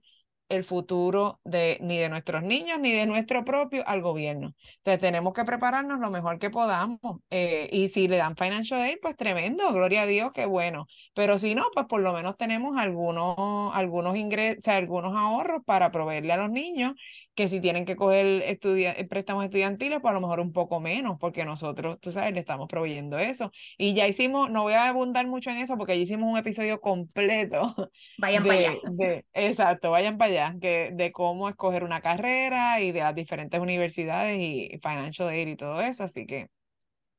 el 0.55 0.63
futuro 0.63 1.39
de 1.43 1.77
ni 1.81 1.97
de 1.97 2.09
nuestros 2.09 2.43
niños 2.43 2.79
ni 2.79 2.91
de 2.91 3.05
nuestro 3.05 3.43
propio 3.45 3.83
al 3.87 4.01
gobierno. 4.01 4.53
Entonces 4.77 5.01
tenemos 5.01 5.33
que 5.33 5.43
prepararnos 5.43 5.99
lo 5.99 6.09
mejor 6.11 6.39
que 6.39 6.49
podamos. 6.49 6.99
Eh, 7.29 7.69
y 7.71 7.89
si 7.89 8.07
le 8.07 8.17
dan 8.17 8.35
financial 8.35 8.81
aid, 8.81 8.97
pues 9.01 9.15
tremendo, 9.15 9.71
gloria 9.73 10.03
a 10.03 10.05
Dios, 10.05 10.31
qué 10.33 10.45
bueno. 10.45 10.87
Pero 11.13 11.37
si 11.37 11.55
no, 11.55 11.65
pues 11.73 11.85
por 11.87 12.01
lo 12.01 12.13
menos 12.13 12.37
tenemos 12.37 12.77
algunos, 12.77 13.75
algunos 13.75 14.15
ingresos, 14.17 14.67
algunos 14.67 15.15
ahorros 15.15 15.61
para 15.65 15.91
proveerle 15.91 16.33
a 16.33 16.37
los 16.37 16.49
niños 16.51 16.93
que 17.35 17.47
si 17.47 17.59
tienen 17.59 17.85
que 17.85 17.95
coger 17.95 18.43
eh, 18.45 19.05
préstamos 19.09 19.43
estudiantiles, 19.43 19.99
pues 20.01 20.11
a 20.11 20.13
lo 20.13 20.21
mejor 20.21 20.39
un 20.39 20.53
poco 20.53 20.79
menos, 20.79 21.17
porque 21.19 21.45
nosotros, 21.45 21.99
tú 21.99 22.11
sabes, 22.11 22.33
le 22.33 22.39
estamos 22.39 22.67
proveyendo 22.67 23.17
eso. 23.17 23.51
Y 23.77 23.93
ya 23.93 24.07
hicimos, 24.07 24.51
no 24.51 24.63
voy 24.63 24.73
a 24.73 24.87
abundar 24.87 25.27
mucho 25.27 25.49
en 25.49 25.57
eso, 25.57 25.77
porque 25.77 25.97
ya 25.97 26.03
hicimos 26.03 26.31
un 26.31 26.37
episodio 26.37 26.79
completo. 26.79 27.73
Vayan 28.17 28.43
para 28.43 28.59
allá. 28.59 28.73
De, 28.91 29.25
exacto, 29.33 29.91
vayan 29.91 30.17
para 30.17 30.31
allá, 30.31 30.55
que, 30.61 30.91
de 30.93 31.11
cómo 31.11 31.49
escoger 31.49 31.83
una 31.83 32.01
carrera 32.01 32.79
y 32.81 32.91
de 32.91 32.99
las 32.99 33.15
diferentes 33.15 33.59
universidades 33.59 34.39
y 34.39 34.79
financial 34.81 35.29
aid 35.29 35.47
y 35.47 35.55
todo 35.55 35.81
eso, 35.81 36.03
así 36.03 36.25
que 36.25 36.49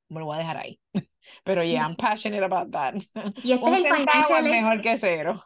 me 0.08 0.20
lo 0.20 0.26
voy 0.26 0.36
a 0.36 0.38
dejar 0.38 0.56
ahí. 0.58 0.80
Pero 1.44 1.64
yeah, 1.64 1.82
I'm 1.82 1.96
passionate 1.96 2.44
about 2.44 2.70
that. 2.72 2.94
Y 3.42 3.52
este 3.52 3.66
es 3.74 3.84
el 3.84 3.96
financial 3.96 4.46
es 4.46 4.52
mejor 4.52 4.80
que 4.80 4.96
cero. 4.96 5.42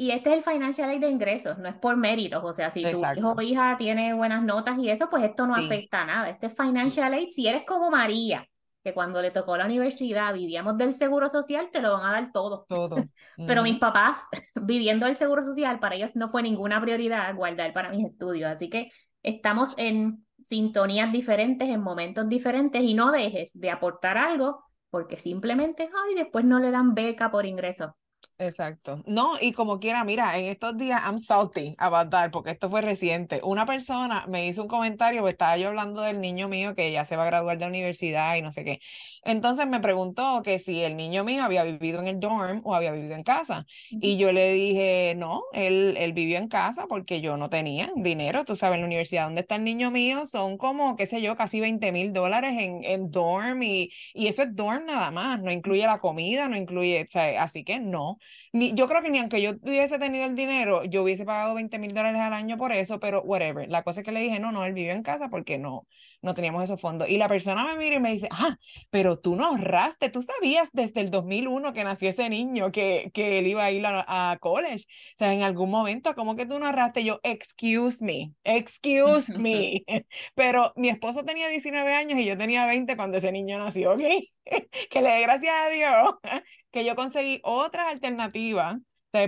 Y 0.00 0.12
este 0.12 0.30
es 0.30 0.36
el 0.36 0.44
financial 0.44 0.88
aid 0.90 1.00
de 1.00 1.10
ingresos, 1.10 1.58
no 1.58 1.68
es 1.68 1.74
por 1.74 1.96
méritos. 1.96 2.44
O 2.44 2.52
sea, 2.52 2.70
si 2.70 2.82
tu 2.88 3.02
hijo 3.16 3.32
o 3.32 3.42
hija 3.42 3.76
tiene 3.76 4.14
buenas 4.14 4.44
notas 4.44 4.78
y 4.78 4.88
eso, 4.88 5.10
pues 5.10 5.24
esto 5.24 5.44
no 5.44 5.56
afecta 5.56 6.02
a 6.02 6.06
nada. 6.06 6.30
Este 6.30 6.46
es 6.46 6.54
financial 6.54 7.12
aid, 7.12 7.30
si 7.30 7.48
eres 7.48 7.64
como 7.66 7.90
María, 7.90 8.48
que 8.84 8.94
cuando 8.94 9.20
le 9.20 9.32
tocó 9.32 9.56
la 9.56 9.64
universidad 9.64 10.32
vivíamos 10.32 10.78
del 10.78 10.92
seguro 10.92 11.28
social, 11.28 11.70
te 11.72 11.82
lo 11.82 11.94
van 11.94 12.06
a 12.06 12.12
dar 12.12 12.30
todo. 12.30 12.64
Todo. 12.68 12.94
Pero 13.36 13.64
mis 13.64 13.80
papás, 13.80 14.24
viviendo 14.54 15.06
del 15.06 15.16
seguro 15.16 15.42
social, 15.42 15.80
para 15.80 15.96
ellos 15.96 16.10
no 16.14 16.28
fue 16.28 16.44
ninguna 16.44 16.80
prioridad 16.80 17.34
guardar 17.34 17.72
para 17.72 17.90
mis 17.90 18.06
estudios. 18.06 18.52
Así 18.52 18.70
que 18.70 18.92
estamos 19.24 19.74
en 19.78 20.24
sintonías 20.44 21.10
diferentes, 21.10 21.68
en 21.68 21.80
momentos 21.80 22.28
diferentes 22.28 22.80
y 22.84 22.94
no 22.94 23.10
dejes 23.10 23.50
de 23.58 23.72
aportar 23.72 24.16
algo 24.16 24.64
porque 24.90 25.18
simplemente, 25.18 25.90
ay, 26.06 26.14
después 26.14 26.44
no 26.44 26.60
le 26.60 26.70
dan 26.70 26.94
beca 26.94 27.32
por 27.32 27.46
ingreso. 27.46 27.96
Exacto. 28.40 29.02
No, 29.04 29.32
y 29.40 29.50
como 29.52 29.80
quiera, 29.80 30.04
mira, 30.04 30.38
en 30.38 30.44
estos 30.44 30.76
días 30.76 31.00
I'm 31.04 31.18
salty 31.18 31.74
about 31.76 32.08
that, 32.10 32.30
porque 32.30 32.52
esto 32.52 32.70
fue 32.70 32.82
reciente. 32.82 33.40
Una 33.42 33.66
persona 33.66 34.26
me 34.28 34.46
hizo 34.46 34.62
un 34.62 34.68
comentario, 34.68 35.22
pues 35.22 35.32
estaba 35.34 35.56
yo 35.56 35.66
hablando 35.68 36.02
del 36.02 36.20
niño 36.20 36.46
mío 36.48 36.76
que 36.76 36.92
ya 36.92 37.04
se 37.04 37.16
va 37.16 37.24
a 37.24 37.26
graduar 37.26 37.56
de 37.58 37.62
la 37.64 37.68
universidad 37.68 38.36
y 38.36 38.42
no 38.42 38.52
sé 38.52 38.62
qué. 38.64 38.78
Entonces 39.24 39.66
me 39.66 39.80
preguntó 39.80 40.42
que 40.44 40.60
si 40.60 40.82
el 40.84 40.96
niño 40.96 41.24
mío 41.24 41.42
había 41.42 41.64
vivido 41.64 41.98
en 41.98 42.06
el 42.06 42.20
dorm 42.20 42.60
o 42.64 42.76
había 42.76 42.92
vivido 42.92 43.16
en 43.16 43.24
casa. 43.24 43.66
Y 44.00 44.18
yo 44.18 44.30
le 44.30 44.52
dije, 44.52 45.14
no, 45.16 45.42
él, 45.52 45.96
él 45.98 46.12
vivió 46.12 46.38
en 46.38 46.46
casa 46.46 46.86
porque 46.88 47.20
yo 47.20 47.36
no 47.38 47.50
tenía 47.50 47.90
dinero. 47.96 48.44
Tú 48.44 48.54
sabes, 48.54 48.76
en 48.76 48.82
la 48.82 48.86
universidad 48.86 49.24
donde 49.24 49.40
está 49.40 49.56
el 49.56 49.64
niño 49.64 49.90
mío 49.90 50.26
son 50.26 50.58
como, 50.58 50.94
qué 50.94 51.06
sé 51.06 51.20
yo, 51.20 51.36
casi 51.36 51.58
20 51.58 51.90
mil 51.90 52.12
dólares 52.12 52.54
en, 52.56 52.84
en 52.84 53.10
dorm 53.10 53.64
y, 53.64 53.90
y 54.14 54.28
eso 54.28 54.42
es 54.44 54.54
dorm 54.54 54.86
nada 54.86 55.10
más, 55.10 55.40
no 55.42 55.50
incluye 55.50 55.84
la 55.86 55.98
comida, 55.98 56.48
no 56.48 56.56
incluye, 56.56 57.02
o 57.02 57.10
sea, 57.10 57.42
así 57.42 57.64
que 57.64 57.80
no 57.80 58.18
ni, 58.52 58.74
yo 58.74 58.88
creo 58.88 59.02
que 59.02 59.10
ni 59.10 59.18
aunque 59.18 59.40
yo 59.42 59.52
hubiese 59.62 59.98
tenido 59.98 60.24
el 60.26 60.34
dinero, 60.36 60.84
yo 60.84 61.02
hubiese 61.02 61.24
pagado 61.24 61.54
20 61.54 61.78
mil 61.78 61.94
dólares 61.94 62.20
al 62.20 62.32
año 62.32 62.56
por 62.58 62.72
eso, 62.72 62.98
pero 63.00 63.22
whatever. 63.22 63.68
La 63.68 63.82
cosa 63.82 64.00
es 64.00 64.04
que 64.06 64.12
le 64.12 64.20
dije, 64.20 64.40
no, 64.40 64.52
no, 64.52 64.64
él 64.64 64.72
vivió 64.74 64.92
en 64.92 65.02
casa 65.02 65.28
porque 65.28 65.58
no, 65.58 65.86
no 66.22 66.34
teníamos 66.34 66.64
esos 66.64 66.80
fondos. 66.80 67.08
Y 67.08 67.18
la 67.18 67.28
persona 67.28 67.64
me 67.64 67.76
mira 67.76 67.96
y 67.96 68.00
me 68.00 68.12
dice, 68.12 68.28
ah, 68.30 68.56
pero 68.90 69.18
tú 69.18 69.36
no 69.36 69.46
ahorraste, 69.46 70.10
tú 70.10 70.22
sabías 70.22 70.68
desde 70.72 71.00
el 71.00 71.10
2001 71.10 71.72
que 71.72 71.84
nació 71.84 72.10
ese 72.10 72.28
niño, 72.28 72.72
que, 72.72 73.10
que 73.12 73.38
él 73.38 73.46
iba 73.46 73.64
a 73.64 73.70
ir 73.70 73.84
a, 73.86 74.36
college. 74.40 74.84
O 75.14 75.18
sea, 75.18 75.32
en 75.32 75.42
algún 75.42 75.70
momento, 75.70 76.14
¿cómo 76.14 76.36
que 76.36 76.46
tú 76.46 76.58
no 76.58 76.66
ahorraste? 76.66 77.04
Yo, 77.04 77.20
excuse 77.22 78.04
me, 78.04 78.32
excuse 78.44 79.32
me. 79.36 79.82
pero 80.34 80.72
mi 80.76 80.88
esposo 80.88 81.24
tenía 81.24 81.48
19 81.48 81.94
años 81.94 82.18
y 82.18 82.24
yo 82.24 82.36
tenía 82.36 82.66
20 82.66 82.96
cuando 82.96 83.18
ese 83.18 83.32
niño 83.32 83.58
nació, 83.58 83.92
¿ok? 83.92 84.02
que 84.90 85.02
le 85.02 85.10
dé 85.10 85.22
gracias 85.22 85.54
a 85.54 85.68
Dios 85.68 86.42
que 86.70 86.84
yo 86.84 86.94
conseguí 86.96 87.40
otras 87.44 87.88
alternativas 87.88 88.78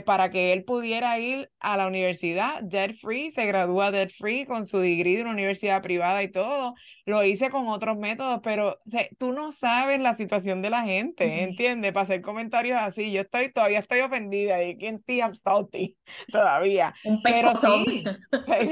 para 0.05 0.31
que 0.31 0.53
él 0.53 0.65
pudiera 0.65 1.19
ir 1.19 1.51
a 1.59 1.77
la 1.77 1.87
universidad 1.87 2.63
debt 2.63 2.97
free, 2.97 3.31
se 3.31 3.47
gradúa 3.47 3.91
debt 3.91 4.11
free 4.11 4.45
con 4.45 4.67
su 4.67 4.79
degree 4.79 5.17
de 5.17 5.23
una 5.23 5.33
universidad 5.33 5.83
privada 5.83 6.23
y 6.23 6.29
todo. 6.29 6.75
Lo 7.07 7.25
hice 7.25 7.51
con 7.51 7.69
otros 7.69 7.97
métodos, 7.97 8.41
pero 8.43 8.79
tú 9.19 9.33
no 9.33 9.53
sabes 9.53 10.01
la 10.01 10.17
situación 10.17 10.63
de 10.63 10.71
la 10.71 10.83
gente, 10.83 11.43
¿entiendes? 11.43 11.93
Para 11.93 12.05
hacer 12.05 12.23
comentarios 12.23 12.79
así, 12.81 13.11
yo 13.13 13.23
estoy 13.23 13.53
todavía 13.53 13.81
estoy 13.81 14.01
ofendida 14.01 14.63
y 14.63 14.77
en 14.81 15.03
ti 15.03 15.19
I'm 15.19 15.35
salty 15.35 15.97
todavía. 16.33 16.95
pero 17.23 17.53
sí, 17.57 18.05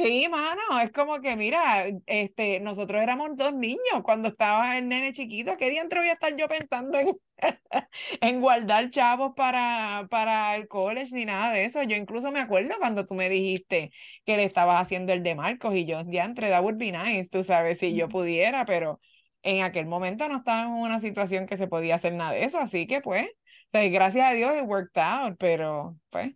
sí, 0.04 0.28
mano, 0.30 0.80
es 0.82 0.92
como 0.92 1.20
que 1.20 1.36
mira, 1.36 1.86
este, 2.06 2.60
nosotros 2.60 3.02
éramos 3.02 3.30
dos 3.36 3.54
niños 3.54 4.02
cuando 4.02 4.28
estaba 4.28 4.78
el 4.78 4.88
nene 4.88 5.12
chiquito, 5.12 5.56
¿qué 5.58 5.70
día 5.70 5.84
voy 5.98 6.08
a 6.08 6.12
estar 6.12 6.34
yo 6.36 6.48
pensando 6.48 6.98
en 6.98 7.08
en 8.21 8.40
guardar 8.40 8.90
chavos 8.90 9.33
para, 9.37 10.07
para 10.11 10.54
el 10.57 10.68
college 10.68 11.14
ni 11.14 11.25
nada 11.25 11.52
de 11.52 11.64
eso. 11.64 11.83
Yo 11.83 11.97
incluso 11.97 12.33
me 12.33 12.40
acuerdo 12.40 12.75
cuando 12.78 13.07
tú 13.07 13.14
me 13.14 13.28
dijiste 13.28 13.92
que 14.25 14.37
le 14.37 14.45
estabas 14.45 14.80
haciendo 14.80 15.12
el 15.12 15.23
de 15.23 15.35
Marcos 15.35 15.75
y 15.75 15.87
yo, 15.87 16.02
ya 16.07 16.25
entre, 16.25 16.49
that 16.50 16.62
would 16.62 16.76
be 16.78 16.92
nice, 16.92 17.28
tú 17.28 17.45
sabes, 17.45 17.78
si 17.78 17.95
yo 17.95 18.09
pudiera, 18.09 18.64
pero 18.64 19.00
en 19.42 19.62
aquel 19.62 19.87
momento 19.87 20.28
no 20.28 20.38
estaba 20.38 20.64
en 20.64 20.71
una 20.71 21.00
situación 21.00 21.47
que 21.47 21.57
se 21.57 21.68
podía 21.68 21.97
hacer 21.97 22.14
nada 22.14 22.33
de 22.33 22.45
eso, 22.45 22.59
así 22.59 22.87
que 22.87 23.00
pues, 23.00 23.28
gracias 23.73 24.26
a 24.30 24.33
Dios 24.35 24.52
it 24.57 24.64
worked 24.66 25.00
out, 25.00 25.37
pero 25.38 25.99
pues, 26.11 26.35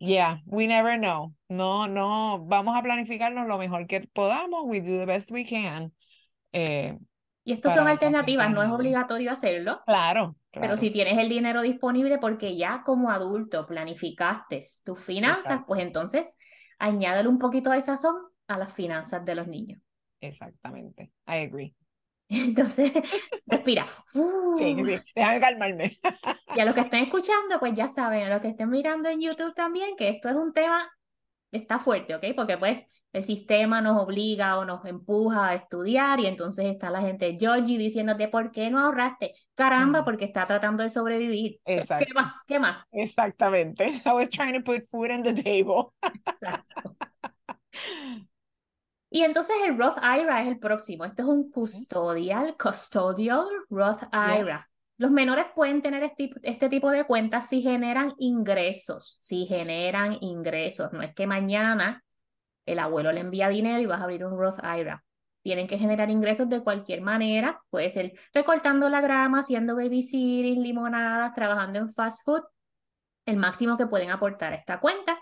yeah, 0.00 0.42
we 0.46 0.66
never 0.66 0.98
know. 0.98 1.34
No, 1.48 1.86
no, 1.86 2.44
vamos 2.46 2.76
a 2.76 2.82
planificarnos 2.82 3.46
lo 3.46 3.58
mejor 3.58 3.86
que 3.86 4.00
podamos, 4.12 4.64
we 4.66 4.80
do 4.80 4.98
the 4.98 5.06
best 5.06 5.30
we 5.30 5.44
can. 5.44 5.92
Eh, 6.52 6.98
y 7.44 7.52
estas 7.52 7.74
son 7.74 7.86
alternativas, 7.86 8.50
no 8.50 8.62
es 8.62 8.70
obligatorio 8.70 9.30
hacerlo. 9.30 9.82
Claro, 9.86 10.36
Pero 10.50 10.76
si 10.76 10.90
tienes 10.90 11.18
el 11.18 11.28
dinero 11.28 11.60
disponible 11.60 12.18
porque 12.18 12.56
ya 12.56 12.82
como 12.84 13.10
adulto 13.10 13.66
planificaste 13.66 14.62
tus 14.82 14.98
finanzas, 14.98 15.60
pues 15.66 15.82
entonces 15.82 16.36
añádale 16.78 17.28
un 17.28 17.38
poquito 17.38 17.70
de 17.70 17.82
sazón 17.82 18.16
a 18.48 18.58
las 18.58 18.72
finanzas 18.72 19.24
de 19.24 19.34
los 19.34 19.46
niños. 19.46 19.80
Exactamente, 20.20 21.12
I 21.26 21.46
agree. 21.46 21.74
Entonces, 22.28 22.90
respira. 23.46 23.86
Sí, 24.56 24.76
sí, 24.76 25.00
déjame 25.14 25.40
calmarme. 25.40 25.98
Y 26.56 26.60
a 26.60 26.64
los 26.64 26.74
que 26.74 26.82
estén 26.82 27.02
escuchando, 27.02 27.58
pues 27.58 27.74
ya 27.74 27.88
saben, 27.88 28.22
a 28.22 28.30
los 28.30 28.40
que 28.40 28.48
estén 28.48 28.70
mirando 28.70 29.08
en 29.08 29.20
YouTube 29.20 29.54
también, 29.54 29.96
que 29.96 30.08
esto 30.08 30.28
es 30.28 30.36
un 30.36 30.52
tema, 30.52 30.88
está 31.56 31.78
fuerte, 31.78 32.14
¿ok? 32.14 32.24
Porque 32.36 32.58
pues 32.58 32.82
el 33.12 33.24
sistema 33.24 33.80
nos 33.80 34.02
obliga 34.02 34.58
o 34.58 34.64
nos 34.64 34.84
empuja 34.84 35.48
a 35.48 35.54
estudiar 35.54 36.18
y 36.20 36.26
entonces 36.26 36.66
está 36.66 36.90
la 36.90 37.00
gente 37.00 37.36
Georgie 37.38 37.78
diciéndote 37.78 38.28
por 38.28 38.50
qué 38.50 38.70
no 38.70 38.80
ahorraste. 38.80 39.34
Caramba, 39.54 40.04
porque 40.04 40.24
está 40.24 40.44
tratando 40.44 40.82
de 40.82 40.90
sobrevivir. 40.90 41.60
Exacto. 41.64 42.06
¿Qué 42.06 42.14
más? 42.14 42.34
¿Qué 42.46 42.58
más? 42.58 42.84
Exactamente. 42.90 43.84
I 44.04 44.12
was 44.12 44.28
trying 44.28 44.54
to 44.54 44.60
put 44.60 44.88
food 44.90 45.10
on 45.10 45.22
the 45.22 45.32
table. 45.32 45.92
Y 49.10 49.22
entonces 49.22 49.54
el 49.64 49.78
Roth 49.78 49.98
IRA 49.98 50.42
es 50.42 50.48
el 50.48 50.58
próximo. 50.58 51.04
Esto 51.04 51.22
es 51.22 51.28
un 51.28 51.48
custodial, 51.48 52.56
custodial 52.56 53.46
Roth 53.70 54.02
IRA. 54.12 54.68
Los 54.96 55.10
menores 55.10 55.46
pueden 55.54 55.82
tener 55.82 56.04
este, 56.04 56.30
este, 56.42 56.68
tipo 56.68 56.90
de 56.90 57.04
cuentas 57.04 57.48
si 57.48 57.62
generan 57.62 58.12
ingresos, 58.18 59.16
si 59.18 59.46
generan 59.46 60.16
ingresos. 60.20 60.92
No 60.92 61.02
es 61.02 61.14
que 61.14 61.26
mañana 61.26 62.04
el 62.64 62.78
abuelo 62.78 63.10
le 63.12 63.20
envía 63.20 63.48
dinero 63.48 63.80
y 63.80 63.86
vas 63.86 64.00
a 64.00 64.04
abrir 64.04 64.24
un 64.24 64.38
Roth 64.38 64.60
IRA. 64.62 65.04
Tienen 65.42 65.66
que 65.66 65.78
generar 65.78 66.10
ingresos 66.10 66.48
de 66.48 66.62
cualquier 66.62 67.02
manera, 67.02 67.60
puede 67.70 67.90
ser 67.90 68.12
recortando 68.32 68.88
la 68.88 69.00
grama, 69.00 69.40
haciendo 69.40 69.76
babysitting, 69.76 70.62
limonadas, 70.62 71.34
trabajando 71.34 71.80
en 71.80 71.92
fast 71.92 72.24
food. 72.24 72.42
El 73.26 73.36
máximo 73.36 73.76
que 73.76 73.86
pueden 73.86 74.10
aportar 74.10 74.52
a 74.52 74.56
esta 74.56 74.80
cuenta 74.80 75.18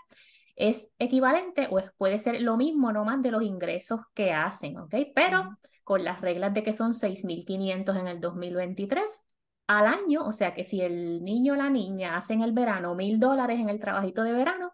es 0.55 0.93
equivalente 0.99 1.67
o 1.71 1.81
puede 1.97 2.19
ser 2.19 2.41
lo 2.41 2.57
mismo, 2.57 2.93
no 2.93 3.05
más 3.05 3.21
de 3.21 3.31
los 3.31 3.41
ingresos 3.43 4.01
que 4.13 4.31
hacen, 4.31 4.77
¿ok? 4.77 4.95
Pero 5.15 5.57
con 5.83 6.03
las 6.03 6.21
reglas 6.21 6.53
de 6.53 6.63
que 6.63 6.73
son 6.73 6.93
6.500 6.93 7.99
en 7.99 8.07
el 8.07 8.21
2023 8.21 9.23
al 9.67 9.87
año, 9.87 10.25
o 10.25 10.33
sea 10.33 10.53
que 10.53 10.63
si 10.63 10.81
el 10.81 11.23
niño 11.23 11.53
o 11.53 11.55
la 11.55 11.69
niña 11.69 12.17
hacen 12.17 12.41
el 12.41 12.51
verano 12.51 12.95
mil 12.95 13.19
dólares 13.19 13.59
en 13.59 13.69
el 13.69 13.79
trabajito 13.79 14.23
de 14.23 14.33
verano, 14.33 14.73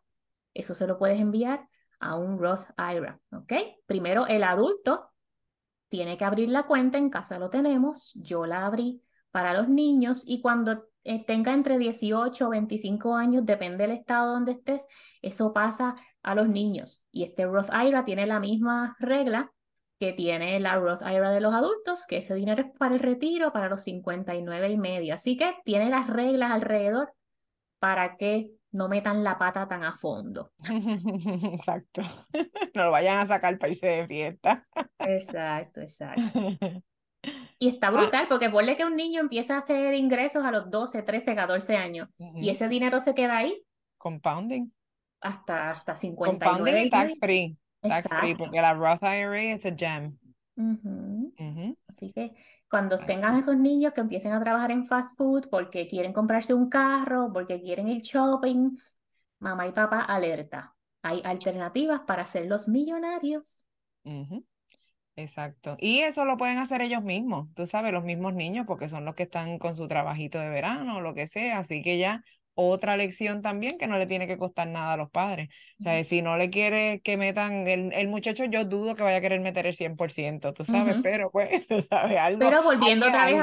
eso 0.53 0.73
se 0.73 0.87
lo 0.87 0.97
puedes 0.97 1.19
enviar 1.19 1.67
a 1.99 2.15
un 2.15 2.39
Roth 2.39 2.65
IRA, 2.77 3.19
¿ok? 3.31 3.53
Primero 3.85 4.25
el 4.27 4.43
adulto 4.43 5.11
tiene 5.89 6.17
que 6.17 6.25
abrir 6.25 6.49
la 6.49 6.63
cuenta, 6.63 6.97
en 6.97 7.09
casa 7.09 7.39
lo 7.39 7.49
tenemos, 7.49 8.13
yo 8.15 8.45
la 8.45 8.65
abrí 8.65 9.03
para 9.31 9.53
los 9.53 9.69
niños 9.69 10.23
y 10.25 10.41
cuando 10.41 10.85
eh, 11.03 11.25
tenga 11.25 11.53
entre 11.53 11.77
18 11.77 12.47
o 12.47 12.49
25 12.49 13.15
años, 13.15 13.45
depende 13.45 13.87
del 13.87 13.97
estado 13.97 14.33
donde 14.33 14.53
estés, 14.53 14.87
eso 15.21 15.53
pasa 15.53 15.95
a 16.23 16.35
los 16.35 16.47
niños. 16.47 17.03
Y 17.11 17.23
este 17.23 17.45
Roth 17.45 17.69
IRA 17.73 18.05
tiene 18.05 18.25
la 18.25 18.39
misma 18.39 18.95
regla 18.99 19.51
que 19.99 20.13
tiene 20.13 20.59
la 20.59 20.77
Roth 20.77 21.01
IRA 21.01 21.31
de 21.31 21.41
los 21.41 21.53
adultos, 21.53 22.05
que 22.07 22.17
ese 22.17 22.33
dinero 22.33 22.63
es 22.63 22.77
para 22.77 22.95
el 22.95 23.01
retiro, 23.01 23.51
para 23.51 23.67
los 23.67 23.83
59 23.83 24.69
y 24.69 24.77
medio. 24.77 25.13
Así 25.13 25.35
que 25.35 25.55
tiene 25.65 25.89
las 25.89 26.07
reglas 26.07 26.51
alrededor 26.51 27.13
para 27.79 28.15
que 28.15 28.51
no 28.71 28.87
metan 28.87 29.23
la 29.23 29.37
pata 29.37 29.67
tan 29.67 29.83
a 29.83 29.97
fondo. 29.97 30.51
Exacto. 31.53 32.01
No 32.75 32.85
lo 32.85 32.91
vayan 32.91 33.17
a 33.17 33.25
sacar 33.25 33.57
para 33.57 33.73
irse 33.73 33.87
de 33.87 34.07
fiesta. 34.07 34.65
Exacto, 34.99 35.81
exacto. 35.81 36.39
Y 37.61 37.67
está 37.67 37.87
ah. 37.87 37.91
brutal, 37.91 38.27
porque 38.29 38.49
ponle 38.49 38.77
que 38.77 38.85
un 38.85 38.95
niño 38.95 39.19
empieza 39.19 39.55
a 39.55 39.57
hacer 39.57 39.93
ingresos 39.93 40.45
a 40.45 40.51
los 40.51 40.71
12, 40.71 41.01
13, 41.01 41.35
14 41.35 41.75
años 41.75 42.07
y 42.17 42.49
ese 42.49 42.69
dinero 42.69 43.01
se 43.01 43.13
queda 43.13 43.39
ahí. 43.39 43.61
Compounding. 43.97 44.71
Hasta, 45.19 45.69
hasta 45.69 45.97
59. 45.97 46.39
Compounding 46.39 46.85
y 46.85 46.89
tax 46.89 47.19
free. 47.19 47.57
Tax 47.81 48.09
free, 48.19 48.35
porque 48.35 48.61
la 48.61 48.73
Roth 48.73 49.03
IRA 49.03 49.41
es 49.41 49.65
a 49.65 49.75
gem. 49.75 50.17
Así 51.87 52.11
que 52.11 52.33
cuando 52.69 52.97
tengan 52.97 53.37
esos 53.37 53.57
niños 53.57 53.93
que 53.93 54.01
empiecen 54.01 54.33
a 54.33 54.41
trabajar 54.41 54.71
en 54.71 54.85
fast 54.85 55.17
food 55.17 55.47
porque 55.49 55.87
quieren 55.87 56.13
comprarse 56.13 56.53
un 56.53 56.69
carro, 56.69 57.31
porque 57.33 57.61
quieren 57.61 57.87
ir 57.87 58.01
shopping, 58.01 58.75
mamá 59.39 59.67
y 59.67 59.71
papá 59.71 60.01
alerta. 60.01 60.75
Hay 61.01 61.21
alternativas 61.23 62.01
para 62.01 62.25
los 62.45 62.67
millonarios. 62.67 63.63
Exacto. 65.15 65.77
Y 65.79 65.99
eso 65.99 66.25
lo 66.25 66.37
pueden 66.37 66.59
hacer 66.59 66.81
ellos 66.81 67.03
mismos, 67.03 67.53
tú 67.53 67.65
sabes, 67.65 67.91
los 67.91 68.03
mismos 68.03 68.33
niños, 68.33 68.65
porque 68.67 68.89
son 68.89 69.05
los 69.05 69.15
que 69.15 69.23
están 69.23 69.57
con 69.59 69.75
su 69.75 69.87
trabajito 69.87 70.39
de 70.39 70.49
verano 70.49 70.97
o 70.97 71.01
lo 71.01 71.13
que 71.13 71.27
sea. 71.27 71.59
Así 71.59 71.81
que 71.81 71.97
ya 71.97 72.23
otra 72.59 72.97
lección 72.97 73.41
también 73.41 73.77
que 73.77 73.87
no 73.87 73.97
le 73.97 74.05
tiene 74.05 74.27
que 74.27 74.37
costar 74.37 74.67
nada 74.67 74.93
a 74.93 74.97
los 74.97 75.09
padres. 75.09 75.47
O 75.79 75.83
sea, 75.83 76.03
si 76.03 76.21
no 76.21 76.37
le 76.37 76.49
quiere 76.49 77.01
que 77.01 77.15
metan, 77.15 77.67
el, 77.67 77.93
el 77.93 78.07
muchacho 78.09 78.43
yo 78.45 78.65
dudo 78.65 78.95
que 78.95 79.03
vaya 79.03 79.17
a 79.17 79.21
querer 79.21 79.39
meter 79.39 79.65
el 79.65 79.73
100%, 79.73 80.53
tú 80.53 80.65
sabes, 80.65 80.97
pero 81.01 81.31
pues, 81.31 81.49
tú 81.67 81.81
sabes, 81.81 82.19
algo. 82.19 82.39
Pero 82.39 82.63
volviendo 82.63 83.07
otra 83.07 83.25
vez 83.25 83.41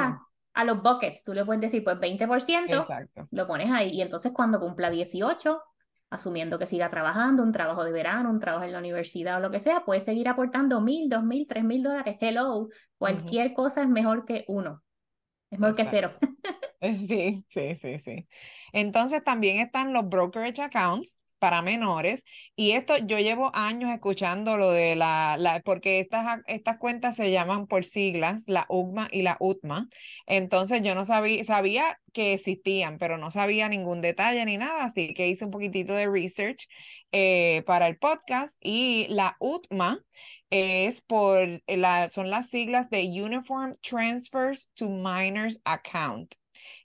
a, 0.54 0.64
los 0.64 0.82
buckets, 0.82 1.24
tú 1.24 1.32
le 1.32 1.44
puedes 1.44 1.60
decir, 1.62 1.82
pues 1.82 1.96
20%, 1.98 2.80
Exacto. 2.80 3.26
lo 3.30 3.46
pones 3.46 3.70
ahí 3.70 3.90
y 3.90 4.02
entonces 4.02 4.32
cuando 4.32 4.60
cumpla 4.60 4.90
18, 4.90 5.60
asumiendo 6.10 6.58
que 6.58 6.66
siga 6.66 6.90
trabajando, 6.90 7.42
un 7.42 7.52
trabajo 7.52 7.84
de 7.84 7.92
verano, 7.92 8.30
un 8.30 8.40
trabajo 8.40 8.64
en 8.64 8.72
la 8.72 8.78
universidad 8.78 9.38
o 9.38 9.40
lo 9.40 9.50
que 9.50 9.58
sea, 9.58 9.84
puede 9.84 10.00
seguir 10.00 10.28
aportando 10.28 10.80
mil, 10.80 11.08
dos 11.08 11.22
mil, 11.24 11.46
tres 11.48 11.64
mil 11.64 11.82
dólares. 11.82 12.16
Hello, 12.20 12.68
cualquier 12.98 13.54
cosa 13.54 13.82
es 13.82 13.88
mejor 13.88 14.24
que 14.24 14.44
uno. 14.48 14.82
Es 15.50 15.58
mejor 15.58 15.74
que 15.76 15.84
cero. 15.84 16.10
Sí, 16.80 17.44
sí, 17.48 17.74
sí, 17.76 17.98
sí. 17.98 18.28
Entonces 18.72 19.24
también 19.24 19.58
están 19.60 19.92
los 19.92 20.08
brokerage 20.08 20.62
accounts, 20.62 21.18
para 21.38 21.62
menores. 21.62 22.24
Y 22.56 22.72
esto 22.72 22.96
yo 22.98 23.18
llevo 23.18 23.50
años 23.54 23.90
escuchando 23.92 24.56
lo 24.56 24.70
de 24.70 24.96
la, 24.96 25.36
la, 25.38 25.60
porque 25.60 26.00
estas, 26.00 26.40
estas 26.46 26.78
cuentas 26.78 27.16
se 27.16 27.30
llaman 27.30 27.66
por 27.66 27.84
siglas, 27.84 28.42
la 28.46 28.66
UGMA 28.68 29.08
y 29.10 29.22
la 29.22 29.36
UTMA. 29.40 29.88
Entonces 30.26 30.82
yo 30.82 30.94
no 30.94 31.04
sabía, 31.04 31.44
sabía 31.44 32.00
que 32.12 32.32
existían, 32.32 32.98
pero 32.98 33.18
no 33.18 33.30
sabía 33.30 33.68
ningún 33.68 34.00
detalle 34.00 34.44
ni 34.44 34.56
nada, 34.56 34.84
así 34.84 35.12
que 35.14 35.28
hice 35.28 35.44
un 35.44 35.50
poquitito 35.50 35.92
de 35.94 36.06
research 36.08 36.68
eh, 37.12 37.62
para 37.66 37.86
el 37.88 37.98
podcast. 37.98 38.56
Y 38.60 39.06
la 39.10 39.36
UTMA 39.40 40.00
es 40.50 41.02
por, 41.02 41.62
la, 41.66 42.08
son 42.08 42.30
las 42.30 42.48
siglas 42.48 42.88
de 42.90 43.02
Uniform 43.02 43.74
Transfers 43.82 44.70
to 44.74 44.88
Minors 44.88 45.60
Account. 45.64 46.34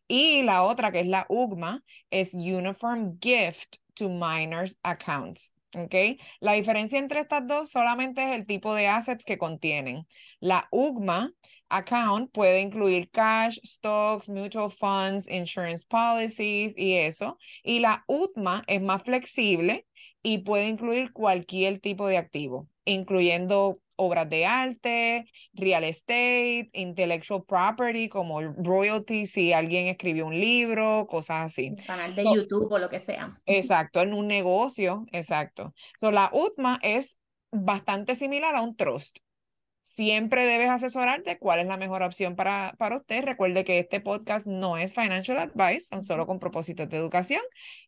Y 0.08 0.41
la 0.43 0.63
otra, 0.63 0.91
que 0.91 1.00
es 1.00 1.08
la 1.08 1.25
UGMA, 1.29 1.84
es 2.10 2.34
Uniform 2.34 3.17
Gift 3.22 3.77
to 4.01 4.10
minors 4.10 4.75
accounts. 4.84 5.53
¿ok? 5.75 6.20
La 6.39 6.53
diferencia 6.53 6.98
entre 6.98 7.22
estas 7.22 7.46
dos 7.48 7.70
solamente 7.70 8.24
es 8.24 8.36
el 8.36 8.46
tipo 8.48 8.74
de 8.74 8.88
assets 8.88 9.24
que 9.24 9.38
contienen. 9.38 10.08
La 10.39 10.67
UGMA 10.72 11.31
account 11.70 12.31
puede 12.31 12.62
incluir 12.62 13.10
cash, 13.12 13.60
stocks, 13.63 14.27
mutual 14.27 14.72
funds, 14.72 15.27
insurance 15.29 15.86
policies 15.88 16.74
y 16.75 16.96
eso. 16.96 17.38
Y 17.63 17.79
la 17.79 18.03
UTMA 18.08 18.63
es 18.67 18.81
más 18.81 19.03
flexible 19.03 19.86
y 20.24 20.39
puede 20.39 20.67
incluir 20.67 21.13
cualquier 21.13 21.79
tipo 21.79 22.08
de 22.08 22.17
activo, 22.17 22.67
incluyendo 22.86 23.79
obras 24.01 24.27
de 24.29 24.46
arte, 24.46 25.25
real 25.53 25.84
estate, 25.84 26.70
intellectual 26.74 27.43
property, 27.48 28.10
como 28.10 28.41
royalties, 28.41 29.31
si 29.31 29.53
alguien 29.53 29.88
escribió 29.88 30.25
un 30.25 30.39
libro, 30.39 31.05
cosas 31.08 31.46
así. 31.46 31.75
canal 31.86 32.15
de 32.15 32.24
YouTube 32.24 32.72
o 32.72 32.79
lo 32.79 32.89
que 32.89 33.00
sea. 33.00 33.31
Exacto, 33.46 34.01
en 34.01 34.13
un 34.13 34.27
negocio, 34.27 35.05
exacto. 35.12 35.74
So, 36.00 36.12
la 36.12 36.31
UTMA 36.34 36.79
es 36.81 37.17
bastante 37.51 38.15
similar 38.15 38.55
a 38.55 38.62
un 38.62 38.75
trust 38.75 39.17
siempre 39.81 40.45
debes 40.45 40.69
asesorarte 40.69 41.38
cuál 41.38 41.59
es 41.59 41.67
la 41.67 41.77
mejor 41.77 42.03
opción 42.03 42.35
para, 42.35 42.75
para 42.77 42.95
usted. 42.95 43.25
Recuerde 43.25 43.65
que 43.65 43.79
este 43.79 44.00
podcast 44.00 44.47
no 44.47 44.77
es 44.77 44.95
financial 44.95 45.38
advice, 45.38 45.88
son 45.88 46.03
solo 46.03 46.25
con 46.25 46.39
propósitos 46.39 46.88
de 46.88 46.97
educación. 46.97 47.41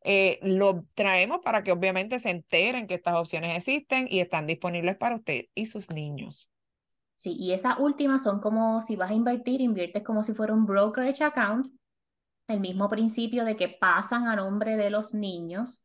Eh, 0.04 0.40
lo 0.42 0.86
traemos 0.96 1.40
para 1.44 1.64
que 1.64 1.72
obviamente 1.72 2.20
se 2.20 2.32
enteren 2.32 2.88
que 2.88 2.96
estas 2.96 3.16
opciones 3.16 3.58
existen 3.58 4.08
y 4.10 4.20
están 4.20 4.48
disponibles 4.48 4.98
para 4.98 5.16
usted 5.16 5.46
y 5.54 5.68
sus 5.68 5.90
niños. 5.90 6.50
Sí, 7.16 7.36
y 7.38 7.54
esas 7.54 7.80
últimas 7.80 8.24
son 8.24 8.42
como 8.42 8.82
si 8.82 8.96
vas 8.96 9.12
a 9.12 9.14
invertir, 9.14 9.62
inviertes 9.62 10.04
como 10.04 10.24
si 10.24 10.34
fuera 10.34 10.54
un 10.54 10.66
brokerage 10.66 11.24
account, 11.24 11.68
el 12.48 12.60
mismo 12.60 12.90
principio 12.90 13.46
de 13.46 13.56
que 13.56 13.70
pasan 13.70 14.28
a 14.28 14.36
nombre 14.36 14.76
de 14.76 14.90
los 14.90 15.14
niños 15.14 15.84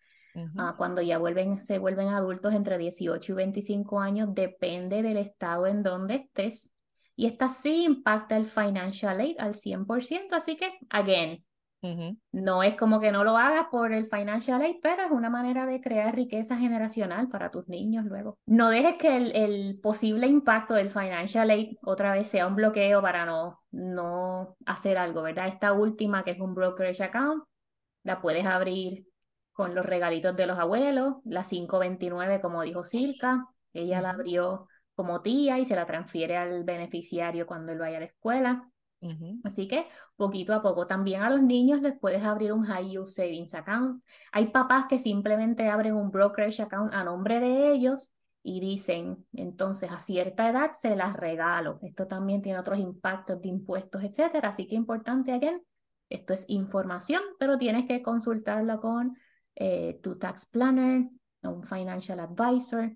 Ah, 0.56 0.74
cuando 0.76 1.02
ya 1.02 1.18
vuelven, 1.18 1.60
se 1.60 1.78
vuelven 1.78 2.08
adultos 2.08 2.54
entre 2.54 2.78
18 2.78 3.32
y 3.32 3.34
25 3.34 4.00
años, 4.00 4.34
depende 4.34 5.02
del 5.02 5.16
estado 5.16 5.66
en 5.66 5.82
donde 5.82 6.16
estés. 6.16 6.72
Y 7.16 7.26
esta 7.26 7.48
sí 7.48 7.84
impacta 7.84 8.36
el 8.36 8.46
financial 8.46 9.18
aid 9.20 9.36
al 9.38 9.54
100%, 9.54 10.36
así 10.36 10.56
que, 10.56 10.78
again, 10.90 11.44
no 12.32 12.62
es 12.62 12.76
como 12.76 13.00
que 13.00 13.12
no 13.12 13.22
lo 13.22 13.36
hagas 13.36 13.66
por 13.70 13.92
el 13.92 14.06
financial 14.06 14.60
aid, 14.62 14.76
pero 14.82 15.02
es 15.02 15.10
una 15.10 15.30
manera 15.30 15.64
de 15.64 15.80
crear 15.80 16.14
riqueza 16.14 16.56
generacional 16.56 17.28
para 17.28 17.50
tus 17.50 17.68
niños 17.68 18.04
luego. 18.04 18.38
No 18.46 18.68
dejes 18.68 18.96
que 18.96 19.16
el, 19.16 19.34
el 19.34 19.80
posible 19.80 20.26
impacto 20.26 20.74
del 20.74 20.90
financial 20.90 21.50
aid 21.50 21.76
otra 21.82 22.12
vez 22.12 22.28
sea 22.28 22.46
un 22.46 22.56
bloqueo 22.56 23.00
para 23.00 23.24
no, 23.24 23.60
no 23.70 24.56
hacer 24.66 24.98
algo, 24.98 25.22
¿verdad? 25.22 25.48
Esta 25.48 25.72
última, 25.72 26.24
que 26.24 26.32
es 26.32 26.40
un 26.40 26.54
brokerage 26.54 27.02
account, 27.02 27.44
la 28.02 28.20
puedes 28.20 28.44
abrir 28.44 29.07
con 29.58 29.74
los 29.74 29.84
regalitos 29.84 30.36
de 30.36 30.46
los 30.46 30.56
abuelos, 30.56 31.16
la 31.24 31.42
529, 31.42 32.40
como 32.40 32.62
dijo 32.62 32.84
Silka, 32.84 33.44
ella 33.72 34.00
la 34.00 34.10
abrió 34.10 34.68
como 34.94 35.20
tía 35.20 35.58
y 35.58 35.64
se 35.64 35.74
la 35.74 35.84
transfiere 35.84 36.36
al 36.36 36.62
beneficiario 36.62 37.44
cuando 37.44 37.72
él 37.72 37.80
vaya 37.80 37.96
a 37.96 38.00
la 38.00 38.06
escuela. 38.06 38.70
Así 39.42 39.66
que 39.66 39.88
poquito 40.14 40.54
a 40.54 40.62
poco. 40.62 40.86
También 40.86 41.22
a 41.22 41.30
los 41.30 41.42
niños 41.42 41.82
les 41.82 41.98
puedes 41.98 42.22
abrir 42.22 42.52
un 42.52 42.62
High 42.66 42.90
Yield 42.90 43.06
Savings 43.06 43.52
Account. 43.54 44.04
Hay 44.30 44.46
papás 44.52 44.84
que 44.88 45.00
simplemente 45.00 45.68
abren 45.68 45.96
un 45.96 46.12
brokerage 46.12 46.62
account 46.62 46.94
a 46.94 47.02
nombre 47.02 47.40
de 47.40 47.72
ellos 47.72 48.12
y 48.44 48.60
dicen, 48.60 49.26
entonces 49.32 49.90
a 49.90 49.98
cierta 49.98 50.48
edad 50.48 50.70
se 50.70 50.94
las 50.94 51.16
regalo. 51.16 51.80
Esto 51.82 52.06
también 52.06 52.42
tiene 52.42 52.60
otros 52.60 52.78
impactos 52.78 53.42
de 53.42 53.48
impuestos, 53.48 54.04
etcétera. 54.04 54.50
Así 54.50 54.68
que 54.68 54.76
importante, 54.76 55.32
again, 55.32 55.60
esto 56.10 56.32
es 56.32 56.44
información, 56.46 57.22
pero 57.40 57.58
tienes 57.58 57.86
que 57.86 58.02
consultarlo 58.02 58.80
con 58.80 59.16
eh, 59.60 59.98
tu 60.00 60.16
tax 60.16 60.46
planner, 60.46 61.08
un 61.42 61.64
financial 61.64 62.20
advisor, 62.20 62.92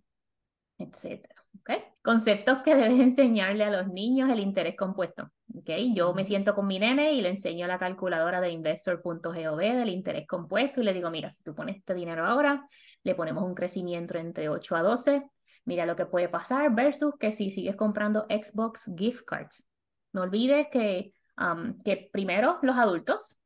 etc. 0.79 1.27
¿okay? 1.61 1.83
Conceptos 2.03 2.59
que 2.62 2.77
debes 2.77 3.01
enseñarle 3.01 3.64
a 3.64 3.70
los 3.70 3.88
niños, 3.88 4.31
el 4.31 4.38
interés 4.38 4.77
compuesto. 4.77 5.29
¿okay? 5.59 5.92
Yo 5.92 6.14
me 6.14 6.25
siento 6.25 6.55
con 6.55 6.68
mi 6.68 6.79
nene 6.79 7.14
y 7.14 7.20
le 7.20 7.31
enseño 7.31 7.66
la 7.66 7.81
calculadora 7.81 8.40
de 8.40 8.51
investor.gov 8.51 9.59
del 9.59 9.88
interés 9.88 10.27
compuesto 10.29 10.81
y 10.81 10.85
le 10.85 10.94
digo, 10.94 11.11
mira, 11.11 11.33
si 11.33 11.42
tú 11.42 11.53
pones 11.53 11.79
este 11.79 11.94
dinero 11.94 12.25
ahora, 12.25 12.64
le 13.03 13.14
ponemos 13.16 13.42
un 13.42 13.55
crecimiento 13.55 14.16
entre 14.16 14.48
8 14.48 14.77
a 14.77 14.83
12, 14.83 15.22
mira 15.64 15.85
lo 15.85 15.96
que 15.96 16.07
puede 16.07 16.29
pasar 16.29 16.72
versus 16.72 17.14
que 17.18 17.33
si 17.33 17.51
sigues 17.51 17.75
comprando 17.75 18.25
Xbox 18.29 18.88
gift 18.96 19.25
cards. 19.25 19.66
No 20.12 20.22
olvides 20.22 20.68
que, 20.68 21.12
um, 21.37 21.77
que 21.79 22.09
primero 22.12 22.59
los 22.62 22.77
adultos 22.77 23.40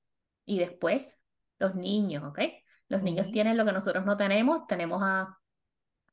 y 0.45 0.59
después 0.59 1.19
los 1.59 1.75
niños, 1.75 2.23
¿ok? 2.25 2.41
Los 2.89 3.03
niños 3.03 3.31
tienen 3.31 3.57
lo 3.57 3.65
que 3.65 3.73
nosotros 3.73 4.05
no 4.05 4.17
tenemos, 4.17 4.67
tenemos 4.67 5.03
a 5.03 5.39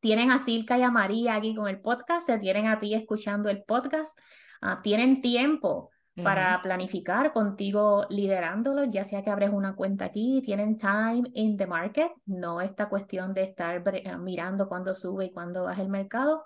tienen 0.03 0.31
a 0.31 0.38
Silka 0.38 0.77
y 0.77 0.81
a 0.81 0.91
María 0.91 1.36
aquí 1.36 1.55
con 1.55 1.69
el 1.69 1.79
podcast, 1.79 2.25
se 2.27 2.38
tienen 2.38 2.67
a 2.67 2.77
ti 2.77 2.93
escuchando 2.93 3.49
el 3.49 3.63
podcast, 3.63 4.19
ah, 4.62 4.81
tienen 4.83 5.21
tiempo 5.21 5.91
para 6.21 6.62
planificar 6.62 7.31
contigo 7.31 8.05
liderándolo, 8.09 8.83
ya 8.83 9.05
sea 9.05 9.23
que 9.23 9.29
abres 9.31 9.51
una 9.51 9.75
cuenta 9.75 10.05
aquí, 10.05 10.41
tienen 10.43 10.77
time 10.77 11.23
in 11.33 11.55
the 11.55 11.65
market, 11.65 12.12
no 12.25 12.59
esta 12.59 12.89
cuestión 12.89 13.33
de 13.33 13.43
estar 13.43 13.81
ah, 14.05 14.17
mirando 14.17 14.67
cuándo 14.67 14.93
sube 14.93 15.25
y 15.25 15.31
cuándo 15.31 15.63
baja 15.63 15.81
el 15.81 15.89
mercado. 15.89 16.43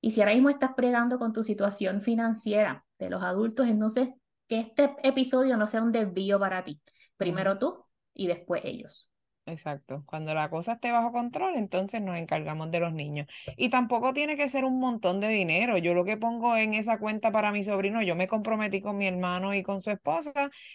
Y 0.00 0.12
si 0.12 0.22
ahora 0.22 0.32
mismo 0.32 0.48
estás 0.48 0.70
pregando 0.74 1.18
con 1.18 1.34
tu 1.34 1.44
situación 1.44 2.00
financiera 2.00 2.86
de 2.98 3.10
los 3.10 3.22
adultos, 3.22 3.66
entonces 3.68 4.08
que 4.48 4.60
este 4.60 4.96
episodio 5.02 5.58
no 5.58 5.66
sea 5.66 5.82
un 5.82 5.92
desvío 5.92 6.40
para 6.40 6.64
ti. 6.64 6.80
Primero 7.18 7.58
tú 7.58 7.84
y 8.14 8.26
después 8.26 8.62
ellos. 8.64 9.10
Exacto. 9.48 10.02
Cuando 10.06 10.34
la 10.34 10.50
cosa 10.50 10.72
esté 10.72 10.90
bajo 10.90 11.12
control, 11.12 11.54
entonces 11.54 12.02
nos 12.02 12.16
encargamos 12.18 12.68
de 12.72 12.80
los 12.80 12.92
niños. 12.92 13.28
Y 13.56 13.68
tampoco 13.68 14.12
tiene 14.12 14.36
que 14.36 14.48
ser 14.48 14.64
un 14.64 14.80
montón 14.80 15.20
de 15.20 15.28
dinero. 15.28 15.78
Yo 15.78 15.94
lo 15.94 16.04
que 16.04 16.16
pongo 16.16 16.56
en 16.56 16.74
esa 16.74 16.98
cuenta 16.98 17.30
para 17.30 17.52
mi 17.52 17.62
sobrino, 17.62 18.02
yo 18.02 18.16
me 18.16 18.26
comprometí 18.26 18.80
con 18.80 18.96
mi 18.98 19.06
hermano 19.06 19.54
y 19.54 19.62
con 19.62 19.80
su 19.80 19.90
esposa 19.90 20.32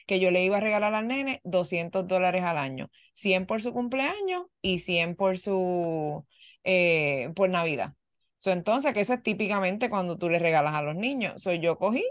que 0.07 0.21
yo 0.21 0.31
le 0.31 0.45
iba 0.45 0.57
a 0.57 0.59
regalar 0.61 0.93
al 0.95 1.07
nene 1.09 1.41
200 1.43 2.07
dólares 2.07 2.43
al 2.43 2.57
año. 2.57 2.89
100 3.13 3.45
por 3.45 3.61
su 3.61 3.73
cumpleaños 3.73 4.45
y 4.61 4.79
100 4.79 5.15
por 5.17 5.37
su, 5.37 6.25
eh, 6.63 7.29
por 7.35 7.49
Navidad. 7.49 7.93
So, 8.37 8.51
entonces, 8.51 8.93
que 8.93 9.01
eso 9.01 9.13
es 9.13 9.21
típicamente 9.21 9.89
cuando 9.89 10.17
tú 10.17 10.29
le 10.29 10.39
regalas 10.39 10.73
a 10.75 10.81
los 10.81 10.95
niños. 10.95 11.41
So, 11.43 11.53
yo 11.53 11.77
cogí 11.77 12.05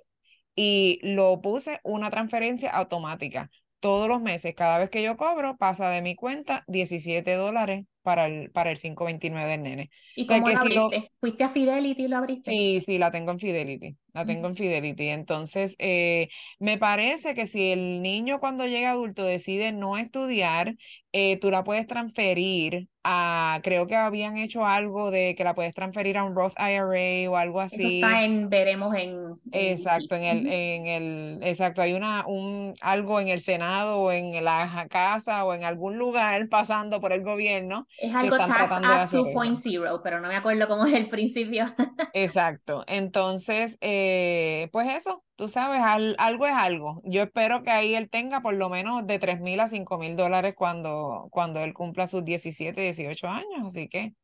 y 0.55 1.01
lo 1.03 1.40
puse 1.40 1.81
una 1.85 2.11
transferencia 2.11 2.70
automática 2.70 3.51
todos 3.80 4.08
los 4.08 4.20
meses, 4.20 4.54
cada 4.54 4.78
vez 4.78 4.90
que 4.90 5.02
yo 5.02 5.16
cobro, 5.16 5.56
pasa 5.56 5.90
de 5.90 6.02
mi 6.02 6.14
cuenta 6.14 6.64
17 6.68 7.34
dólares 7.34 7.86
para 8.02 8.26
el, 8.26 8.50
para 8.50 8.70
el 8.70 8.78
529 8.78 9.50
del 9.50 9.62
nene. 9.62 9.90
¿Y 10.16 10.26
cómo 10.26 10.48
lo 10.48 10.58
abriste? 10.58 11.12
¿Fuiste 11.20 11.44
a 11.44 11.48
Fidelity 11.48 12.04
y 12.04 12.08
lo 12.08 12.16
abriste? 12.16 12.50
Sí, 12.50 12.82
sí, 12.84 12.98
la 12.98 13.10
tengo 13.10 13.30
en 13.32 13.38
Fidelity, 13.38 13.96
la 14.12 14.24
tengo 14.24 14.48
en 14.48 14.54
Fidelity. 14.54 15.08
Entonces, 15.08 15.74
eh, 15.78 16.28
me 16.58 16.78
parece 16.78 17.34
que 17.34 17.46
si 17.46 17.72
el 17.72 18.02
niño 18.02 18.40
cuando 18.40 18.66
llega 18.66 18.90
adulto 18.90 19.24
decide 19.24 19.72
no 19.72 19.96
estudiar, 19.98 20.76
eh, 21.12 21.38
tú 21.38 21.50
la 21.50 21.64
puedes 21.64 21.86
transferir 21.86 22.88
a, 23.02 23.60
creo 23.62 23.86
que 23.86 23.96
habían 23.96 24.36
hecho 24.36 24.66
algo 24.66 25.10
de 25.10 25.34
que 25.34 25.44
la 25.44 25.54
puedes 25.54 25.74
transferir 25.74 26.18
a 26.18 26.24
un 26.24 26.34
Roth 26.34 26.54
IRA 26.58 27.30
o 27.30 27.36
algo 27.36 27.60
así. 27.60 27.76
Eso 27.80 28.06
está 28.06 28.24
en, 28.24 28.48
veremos 28.48 28.94
en. 28.94 29.34
exacto, 29.52 30.14
en 30.14 30.24
el, 30.24 30.46
en 30.46 30.86
el, 30.86 31.38
exacto, 31.42 31.82
hay 31.82 31.94
una, 31.94 32.26
un, 32.26 32.74
algo 32.80 33.20
en 33.20 33.28
el 33.28 33.40
Senado 33.40 34.00
o 34.00 34.12
en 34.12 34.44
la 34.44 34.86
casa 34.90 35.44
o 35.44 35.54
en 35.54 35.64
algún 35.64 35.96
lugar 35.96 36.48
pasando 36.48 37.00
por 37.00 37.12
el 37.12 37.22
gobierno. 37.22 37.86
Es 37.98 38.14
algo 38.14 38.37
tax 38.38 38.72
a 38.72 39.07
2.0, 39.07 40.00
pero 40.03 40.20
no 40.20 40.29
me 40.29 40.37
acuerdo 40.37 40.66
cómo 40.68 40.87
es 40.87 40.94
el 40.94 41.09
principio. 41.09 41.66
exacto, 42.14 42.83
entonces, 42.87 43.76
eh, 43.81 44.68
pues 44.72 44.88
eso, 44.94 45.22
tú 45.37 45.48
sabes, 45.48 45.81
algo 45.83 46.46
es 46.46 46.55
algo. 46.55 47.03
Yo 47.05 47.22
espero 47.22 47.62
que 47.62 47.70
ahí 47.70 47.94
él 47.94 48.09
tenga 48.09 48.40
por 48.40 48.55
lo 48.55 48.68
menos 48.68 49.07
de 49.07 49.18
3 49.18 49.40
mil 49.40 49.61
a 49.61 49.68
5 49.68 49.98
mil 49.98 50.16
dólares 50.16 50.55
cuando, 50.57 51.29
cuando 51.31 51.61
él 51.61 51.74
cumpla 51.74 52.07
sus 52.07 52.24
17, 52.24 52.81
18 52.81 53.29
años. 53.29 53.66
Así 53.66 53.88
que 53.88 54.14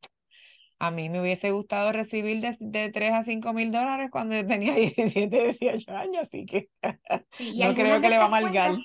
a 0.79 0.91
mí 0.91 1.11
me 1.11 1.21
hubiese 1.21 1.51
gustado 1.51 1.93
recibir 1.93 2.41
de, 2.41 2.57
de 2.61 2.91
3 2.91 3.13
a 3.13 3.23
5 3.23 3.53
mil 3.53 3.71
dólares 3.73 4.11
cuando 4.11 4.37
yo 4.37 4.47
tenía 4.47 4.75
17, 4.77 5.45
18 5.45 5.97
años. 5.97 6.23
Así 6.23 6.47
que 6.47 6.71
no 6.83 7.75
creo 7.75 8.01
que 8.01 8.09
le 8.09 8.19
va 8.19 8.25
a 8.25 8.31
malgar. 8.31 8.77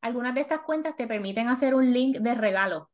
Algunas 0.00 0.34
de 0.34 0.40
estas 0.40 0.60
cuentas 0.60 0.96
te 0.96 1.06
permiten 1.06 1.48
hacer 1.48 1.74
un 1.74 1.92
link 1.92 2.18
de 2.18 2.34
regalo 2.34 2.90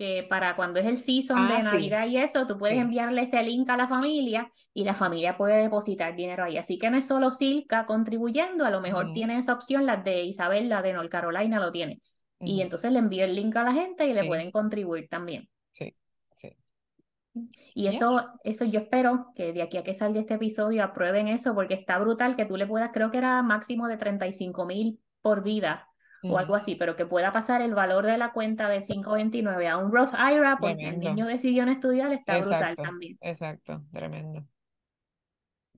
que 0.00 0.22
para 0.22 0.56
cuando 0.56 0.80
es 0.80 0.86
el 0.86 0.96
season 0.96 1.46
de 1.46 1.56
ah, 1.56 1.62
Navidad 1.62 2.06
y 2.06 2.16
eso, 2.16 2.46
tú 2.46 2.56
puedes 2.56 2.78
enviarle 2.78 3.20
ese 3.20 3.42
link 3.42 3.68
a 3.68 3.76
la 3.76 3.86
familia 3.86 4.50
y 4.72 4.84
la 4.84 4.94
familia 4.94 5.36
puede 5.36 5.60
depositar 5.60 6.16
dinero 6.16 6.44
ahí. 6.44 6.56
Así 6.56 6.78
que 6.78 6.88
no 6.88 6.96
es 6.96 7.06
solo 7.06 7.30
Silka 7.30 7.84
contribuyendo, 7.84 8.64
a 8.64 8.70
lo 8.70 8.80
mejor 8.80 9.12
tiene 9.12 9.36
esa 9.36 9.52
opción, 9.52 9.84
las 9.84 10.02
de 10.02 10.24
Isabel, 10.24 10.70
la 10.70 10.80
de 10.80 10.94
North 10.94 11.10
Carolina 11.10 11.60
lo 11.60 11.70
tiene. 11.70 12.00
Y 12.40 12.62
entonces 12.62 12.90
le 12.92 12.98
envío 12.98 13.26
el 13.26 13.34
link 13.34 13.54
a 13.56 13.62
la 13.62 13.74
gente 13.74 14.06
y 14.06 14.14
le 14.14 14.24
pueden 14.24 14.50
contribuir 14.50 15.06
también. 15.10 15.50
Sí, 15.70 15.92
sí. 16.34 16.56
Y 17.74 17.86
eso, 17.88 18.26
eso 18.42 18.64
yo 18.64 18.80
espero 18.80 19.26
que 19.34 19.52
de 19.52 19.60
aquí 19.60 19.76
a 19.76 19.82
que 19.82 19.92
salga 19.92 20.20
este 20.20 20.32
episodio 20.32 20.82
aprueben 20.82 21.28
eso, 21.28 21.54
porque 21.54 21.74
está 21.74 21.98
brutal 21.98 22.36
que 22.36 22.46
tú 22.46 22.56
le 22.56 22.66
puedas, 22.66 22.88
creo 22.90 23.10
que 23.10 23.18
era 23.18 23.42
máximo 23.42 23.86
de 23.86 23.98
35 23.98 24.64
mil 24.64 24.98
por 25.20 25.42
vida 25.42 25.89
o 26.22 26.38
algo 26.38 26.54
así, 26.54 26.74
pero 26.74 26.96
que 26.96 27.06
pueda 27.06 27.32
pasar 27.32 27.62
el 27.62 27.74
valor 27.74 28.06
de 28.06 28.18
la 28.18 28.32
cuenta 28.32 28.68
de 28.68 28.80
529 28.80 29.68
a 29.68 29.78
un 29.78 29.92
Roth 29.92 30.12
IRA 30.14 30.58
porque 30.60 30.88
el 30.88 31.00
niño 31.00 31.26
decidió 31.26 31.64
no 31.64 31.72
estudiar, 31.72 32.12
está 32.12 32.38
brutal 32.38 32.76
también. 32.76 33.18
Exacto, 33.20 33.82
tremendo. 33.92 34.44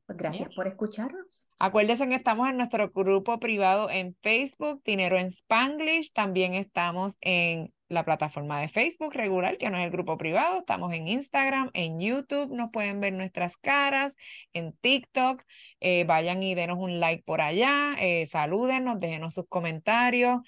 Pues 0.06 0.18
gracias 0.18 0.54
por 0.54 0.66
escucharnos. 0.66 1.48
Acuérdense 1.58 2.08
que 2.08 2.16
estamos 2.16 2.48
en 2.48 2.56
nuestro 2.56 2.90
grupo 2.90 3.38
privado 3.38 3.88
en 3.88 4.16
Facebook, 4.20 4.82
Dinero 4.84 5.16
en 5.16 5.28
Spanglish. 5.28 6.12
También 6.12 6.54
estamos 6.54 7.16
en 7.20 7.72
la 7.92 8.04
plataforma 8.04 8.60
de 8.60 8.68
Facebook 8.68 9.12
regular, 9.14 9.58
que 9.58 9.70
no 9.70 9.76
es 9.76 9.84
el 9.84 9.90
grupo 9.90 10.16
privado. 10.16 10.60
Estamos 10.60 10.92
en 10.94 11.08
Instagram, 11.08 11.70
en 11.74 12.00
YouTube, 12.00 12.50
nos 12.50 12.70
pueden 12.70 13.00
ver 13.00 13.12
nuestras 13.12 13.56
caras, 13.56 14.16
en 14.52 14.72
TikTok. 14.72 15.42
Eh, 15.80 16.04
vayan 16.04 16.42
y 16.42 16.54
denos 16.54 16.78
un 16.78 17.00
like 17.00 17.22
por 17.24 17.40
allá, 17.40 17.94
eh, 18.00 18.26
salúdenos, 18.26 18.98
déjenos 19.00 19.34
sus 19.34 19.46
comentarios, 19.48 20.40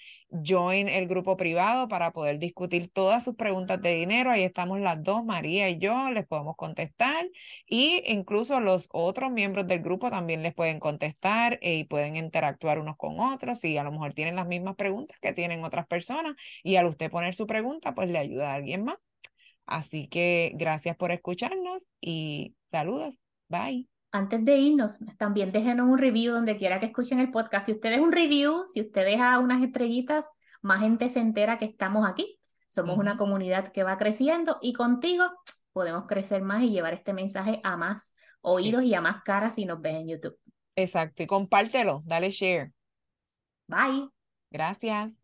join 0.42 0.88
el 0.88 1.06
grupo 1.08 1.36
privado 1.36 1.88
para 1.88 2.12
poder 2.12 2.38
discutir 2.38 2.90
todas 2.90 3.24
sus 3.24 3.36
preguntas 3.36 3.80
de 3.80 3.94
dinero. 3.94 4.30
Ahí 4.30 4.42
estamos 4.42 4.80
las 4.80 5.02
dos, 5.02 5.24
María 5.24 5.68
y 5.70 5.78
yo, 5.78 6.10
les 6.10 6.26
podemos 6.26 6.56
contestar 6.56 7.26
y 7.66 8.02
incluso 8.06 8.60
los 8.60 8.88
otros 8.92 9.30
miembros 9.30 9.66
del 9.66 9.80
grupo 9.80 10.10
también 10.10 10.42
les 10.42 10.54
pueden 10.54 10.80
contestar 10.80 11.58
eh, 11.62 11.76
y 11.76 11.84
pueden 11.84 12.16
interactuar 12.16 12.78
unos 12.78 12.96
con 12.96 13.20
otros 13.20 13.64
y 13.64 13.76
a 13.78 13.84
lo 13.84 13.92
mejor 13.92 14.14
tienen 14.14 14.36
las 14.36 14.46
mismas 14.46 14.76
preguntas 14.76 15.18
que 15.20 15.32
tienen 15.32 15.64
otras 15.64 15.86
personas 15.86 16.34
y 16.62 16.76
al 16.76 16.86
usted 16.86 17.10
poner 17.10 17.34
su 17.34 17.46
pregunta, 17.46 17.94
pues 17.94 18.08
le 18.10 18.18
ayuda 18.18 18.52
a 18.52 18.54
alguien 18.56 18.84
más. 18.84 18.96
Así 19.66 20.08
que 20.08 20.52
gracias 20.56 20.96
por 20.96 21.10
escucharnos 21.10 21.86
y 22.00 22.54
saludos. 22.70 23.18
Bye 23.48 23.93
antes 24.14 24.44
de 24.44 24.56
irnos, 24.56 25.00
también 25.18 25.50
déjenos 25.50 25.88
un 25.88 25.98
review 25.98 26.34
donde 26.34 26.56
quiera 26.56 26.78
que 26.78 26.86
escuchen 26.86 27.18
el 27.18 27.32
podcast. 27.32 27.66
Si 27.66 27.72
ustedes 27.72 27.98
un 27.98 28.12
review, 28.12 28.64
si 28.68 28.80
usted 28.80 29.04
deja 29.04 29.40
unas 29.40 29.60
estrellitas, 29.60 30.28
más 30.62 30.80
gente 30.80 31.08
se 31.08 31.18
entera 31.18 31.58
que 31.58 31.64
estamos 31.64 32.06
aquí. 32.08 32.38
Somos 32.68 32.96
una 32.96 33.16
comunidad 33.16 33.72
que 33.72 33.82
va 33.82 33.98
creciendo 33.98 34.58
y 34.62 34.72
contigo 34.72 35.24
podemos 35.72 36.06
crecer 36.06 36.42
más 36.42 36.62
y 36.62 36.70
llevar 36.70 36.94
este 36.94 37.12
mensaje 37.12 37.60
a 37.64 37.76
más 37.76 38.14
oídos 38.40 38.84
y 38.84 38.94
a 38.94 39.00
más 39.00 39.22
caras 39.24 39.56
si 39.56 39.64
nos 39.64 39.80
ves 39.80 39.96
en 39.96 40.08
YouTube. 40.08 40.38
Exacto, 40.76 41.24
y 41.24 41.26
compártelo, 41.26 42.02
dale 42.04 42.30
share. 42.30 42.72
Bye. 43.66 44.08
Gracias. 44.50 45.23